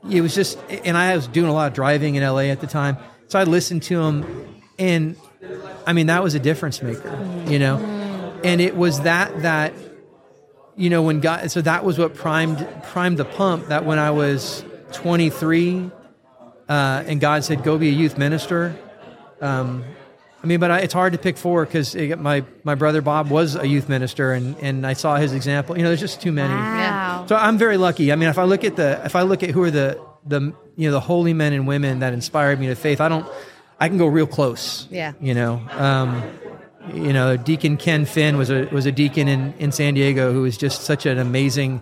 it 0.09 0.21
was 0.21 0.33
just. 0.33 0.57
And 0.83 0.97
I 0.97 1.15
was 1.15 1.27
doing 1.27 1.49
a 1.49 1.53
lot 1.53 1.67
of 1.67 1.73
driving 1.75 2.15
in 2.15 2.23
LA 2.23 2.49
at 2.49 2.61
the 2.61 2.65
time, 2.67 2.97
so 3.29 3.37
I 3.37 3.43
listened 3.43 3.83
to 3.83 4.01
him, 4.01 4.47
and 4.79 5.15
I 5.85 5.93
mean 5.93 6.07
that 6.07 6.23
was 6.23 6.33
a 6.33 6.39
difference 6.39 6.81
maker, 6.81 7.15
you 7.47 7.59
know, 7.59 7.77
and 8.43 8.59
it 8.59 8.75
was 8.75 9.01
that 9.01 9.43
that, 9.43 9.73
you 10.75 10.89
know, 10.89 11.03
when 11.03 11.19
God. 11.19 11.51
So 11.51 11.61
that 11.61 11.85
was 11.85 11.99
what 11.99 12.15
primed 12.15 12.67
primed 12.85 13.17
the 13.17 13.25
pump. 13.25 13.67
That 13.67 13.85
when 13.85 13.99
I 13.99 14.09
was 14.11 14.65
23, 14.93 15.91
uh, 16.67 17.03
and 17.05 17.21
God 17.21 17.43
said, 17.43 17.63
"Go 17.63 17.77
be 17.77 17.89
a 17.89 17.91
youth 17.91 18.17
minister." 18.17 18.75
Um, 19.41 19.85
I 20.43 20.47
mean, 20.47 20.59
but 20.59 20.71
I, 20.71 20.79
it's 20.79 20.93
hard 20.93 21.13
to 21.13 21.19
pick 21.19 21.37
four 21.37 21.65
because 21.65 21.95
my 21.95 22.43
my 22.63 22.73
brother 22.73 23.03
Bob 23.03 23.29
was 23.29 23.55
a 23.55 23.67
youth 23.67 23.89
minister, 23.89 24.33
and 24.33 24.57
and 24.57 24.87
I 24.87 24.93
saw 24.93 25.17
his 25.17 25.33
example. 25.33 25.77
You 25.77 25.83
know, 25.83 25.89
there's 25.89 25.99
just 25.99 26.19
too 26.19 26.31
many. 26.31 26.53
Wow. 26.53 27.25
So 27.29 27.35
I'm 27.35 27.59
very 27.59 27.77
lucky. 27.77 28.11
I 28.11 28.15
mean, 28.15 28.29
if 28.29 28.39
I 28.39 28.45
look 28.45 28.63
at 28.63 28.75
the 28.75 28.99
if 29.05 29.15
I 29.15 29.21
look 29.21 29.43
at 29.43 29.51
who 29.51 29.61
are 29.61 29.71
the 29.71 30.08
the 30.25 30.53
you 30.75 30.87
know 30.87 30.91
the 30.91 30.99
holy 30.99 31.33
men 31.33 31.53
and 31.53 31.67
women 31.67 31.99
that 31.99 32.13
inspired 32.13 32.59
me 32.59 32.67
to 32.67 32.75
faith, 32.75 33.01
I 33.01 33.09
don't. 33.09 33.27
I 33.79 33.87
can 33.87 33.97
go 33.97 34.07
real 34.07 34.27
close. 34.27 34.87
Yeah. 34.89 35.13
You 35.21 35.33
know. 35.33 35.61
Um, 35.71 36.23
you 36.93 37.13
know, 37.13 37.37
Deacon 37.37 37.77
Ken 37.77 38.05
Finn 38.05 38.37
was 38.37 38.49
a 38.49 38.65
was 38.65 38.85
a 38.85 38.91
deacon 38.91 39.27
in, 39.27 39.53
in 39.59 39.71
San 39.71 39.93
Diego 39.93 40.33
who 40.33 40.41
was 40.41 40.57
just 40.57 40.81
such 40.83 41.05
an 41.05 41.19
amazing 41.19 41.81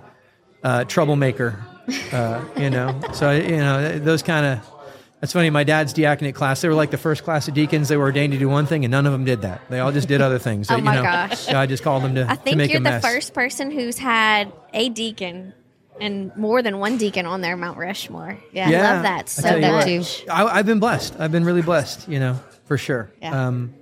uh, 0.64 0.84
troublemaker. 0.86 1.64
Uh, 2.12 2.44
you 2.58 2.70
know, 2.70 3.00
so 3.14 3.32
you 3.32 3.58
know 3.58 4.00
those 4.00 4.24
kind 4.24 4.46
of. 4.46 4.74
That's 5.20 5.34
funny. 5.34 5.50
My 5.50 5.64
dad's 5.64 5.94
diaconate 5.94 6.36
class, 6.36 6.62
they 6.62 6.68
were 6.68 6.76
like 6.76 6.92
the 6.92 6.98
first 6.98 7.24
class 7.24 7.48
of 7.48 7.56
deacons. 7.56 7.88
They 7.90 7.98
were 7.98 8.04
ordained 8.04 8.34
to 8.34 8.40
do 8.40 8.48
one 8.48 8.68
thing, 8.68 8.86
and 8.86 8.92
none 8.92 9.08
of 9.08 9.12
them 9.12 9.26
did 9.26 9.42
that. 9.42 9.68
They 9.68 9.80
all 9.80 9.92
just 9.92 10.08
did 10.08 10.22
other 10.22 10.38
things. 10.38 10.70
Oh 10.72 10.76
that, 10.76 10.84
my 10.84 10.96
know, 10.96 11.02
gosh. 11.02 11.48
God 11.48 11.70
just 11.70 11.82
called 11.82 12.04
them 12.04 12.14
to, 12.14 12.30
I 12.30 12.36
to 12.36 12.42
think 12.42 12.58
make 12.58 12.72
you're 12.72 12.82
the 12.82 13.00
first 13.00 13.34
person 13.34 13.72
who's 13.72 13.98
had 13.98 14.54
a 14.76 14.90
deacon 14.90 15.54
and 16.00 16.36
more 16.36 16.62
than 16.62 16.80
one 16.80 16.98
deacon 16.98 17.26
on 17.26 17.42
there, 17.42 17.56
Mount 17.58 17.78
Rushmore. 17.78 18.38
Yeah, 18.52 18.70
Yeah, 18.70 18.78
I 18.90 18.94
love 18.94 19.04
that 19.04 19.30
so 19.30 19.42
tell 19.60 19.72
much. 19.74 19.86
too. 20.22 20.30
I, 20.30 20.46
I've 20.46 20.66
been 20.66 20.80
blessed. 20.80 21.16
I've 21.20 21.32
been 21.32 21.44
really 21.46 21.62
blessed, 21.62 22.08
you 22.08 22.20
know, 22.20 22.40
for 22.66 22.78
sure. 22.78 23.12
Yeah. 23.22 23.48
Um, 23.48 23.74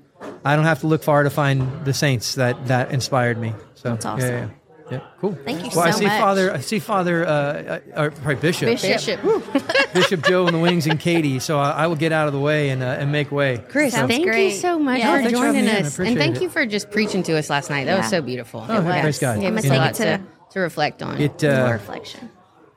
I 0.44 0.56
don't 0.56 0.66
have 0.66 0.80
to 0.82 0.88
look 0.88 1.04
far 1.04 1.24
to 1.24 1.30
find 1.30 1.86
the 1.86 1.94
saints 1.94 2.36
that, 2.36 2.68
that 2.68 2.92
inspired 2.92 3.38
me. 3.38 3.54
So 3.76 3.90
That's 3.92 4.06
awesome. 4.06 4.30
Yeah, 4.30 4.40
yeah, 4.40 4.50
yeah. 4.92 5.00
cool. 5.20 5.38
Thank 5.46 5.64
you 5.66 5.72
so 5.72 5.80
much. 5.82 5.88
I 5.90 5.92
see 5.92 6.06
much. 6.06 6.20
Father. 6.20 6.54
I 6.54 6.60
see 6.62 6.80
Father, 6.80 7.26
uh, 7.28 7.30
uh, 7.32 7.80
or 7.96 8.12
probably 8.12 8.36
Bishop, 8.36 8.68
Bishop. 8.68 9.22
Bishop. 9.22 9.94
Bishop 9.94 10.24
Joe 10.26 10.46
and 10.48 10.56
the 10.56 10.60
Wings 10.60 10.88
and 10.88 11.00
Katie. 11.00 11.40
So 11.40 11.60
I, 11.60 11.72
I 11.72 11.88
will 11.88 11.96
get 11.96 12.12
out 12.12 12.28
of 12.28 12.34
the 12.34 12.40
way 12.40 12.70
and 12.70 12.82
uh, 12.82 12.88
and 12.88 13.12
make 13.12 13.32
way. 13.32 13.58
Chris, 13.70 13.94
Sounds 13.94 14.10
thank 14.10 14.24
great. 14.26 14.54
you 14.54 14.58
so 14.60 14.80
much 14.80 15.00
Yeah. 15.00 15.16
for 15.18 15.24
thanks 15.24 15.40
for 15.40 15.46
joining 15.46 15.66
me 15.66 15.70
in. 15.72 15.76
I 15.76 15.88
us. 15.88 16.00
And 16.00 16.18
thank 16.18 16.38
it. 16.38 16.42
you 16.44 16.50
for 16.50 16.66
just 16.66 16.90
preaching 16.92 17.24
to 17.24 17.38
us 17.38 17.50
last 17.50 17.70
night. 17.70 17.86
That 17.86 17.98
was 18.00 18.10
so 18.10 18.22
beautiful. 18.22 18.66
Oh, 18.68 18.82
praise 18.82 19.20
God. 19.20 19.40
Gave 19.40 19.48
I'm 19.52 19.58
us 19.58 19.66
gonna 19.66 19.92
take 19.94 20.08
it 20.08 20.18
to- 20.20 20.35
to, 20.56 20.60
to 20.60 20.64
reflect 20.64 21.02
on. 21.04 21.22
It, 21.22 21.44
More 21.44 21.52
uh, 21.52 21.72
reflection. 21.74 22.30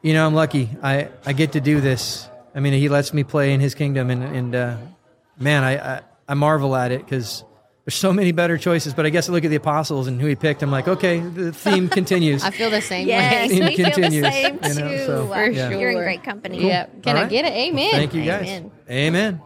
you 0.02 0.12
know, 0.12 0.26
I'm 0.26 0.35
lucky. 0.35 0.68
I, 0.82 1.08
I 1.25 1.32
get 1.32 1.52
to 1.52 1.61
do 1.61 1.80
this. 1.80 2.28
I 2.54 2.61
mean, 2.61 2.73
he 2.73 2.88
lets 2.88 3.12
me 3.14 3.25
play 3.25 3.52
in 3.52 3.61
his 3.61 3.75
kingdom, 3.75 4.11
and 4.11 4.23
and 4.23 4.54
uh, 4.54 4.76
man, 5.38 5.64
I, 5.64 5.97
I 5.97 6.00
I 6.28 6.35
marvel 6.35 6.75
at 6.76 6.90
it 6.92 7.04
because 7.04 7.44
there's 7.85 7.94
so 7.94 8.12
many 8.12 8.32
better 8.32 8.58
choices. 8.58 8.94
But 8.94 9.06
I 9.06 9.11
guess 9.11 9.28
I 9.28 9.32
look 9.32 9.44
at 9.44 9.49
the 9.50 9.56
apostles 9.56 10.08
and 10.08 10.20
who 10.20 10.26
he 10.26 10.35
picked. 10.35 10.62
I'm 10.62 10.70
like, 10.70 10.88
okay, 10.88 11.20
the 11.20 11.52
theme 11.52 11.88
continues. 12.00 12.42
I 12.44 12.50
feel 12.50 12.70
the 12.70 12.80
same 12.82 13.06
Yes, 13.06 13.50
way. 13.50 13.56
Theme 13.56 13.66
we 13.66 13.76
feel 13.76 14.11
the 14.11 14.11
same 14.11 14.54
you 14.62 14.75
know, 14.75 14.88
too. 14.88 15.06
so, 15.06 15.26
For 15.28 15.47
You're 15.50 15.90
in 15.90 15.99
great 15.99 16.25
company. 16.25 16.66
Yeah. 16.66 16.87
Can 17.02 17.14
All 17.14 17.16
I 17.18 17.23
right. 17.23 17.30
get 17.30 17.44
it? 17.44 17.52
Amen. 17.52 17.90
Thank 17.92 18.14
you 18.14 18.25
guys. 18.25 18.42
Amen. 18.49 18.70
Amen. 18.90 19.40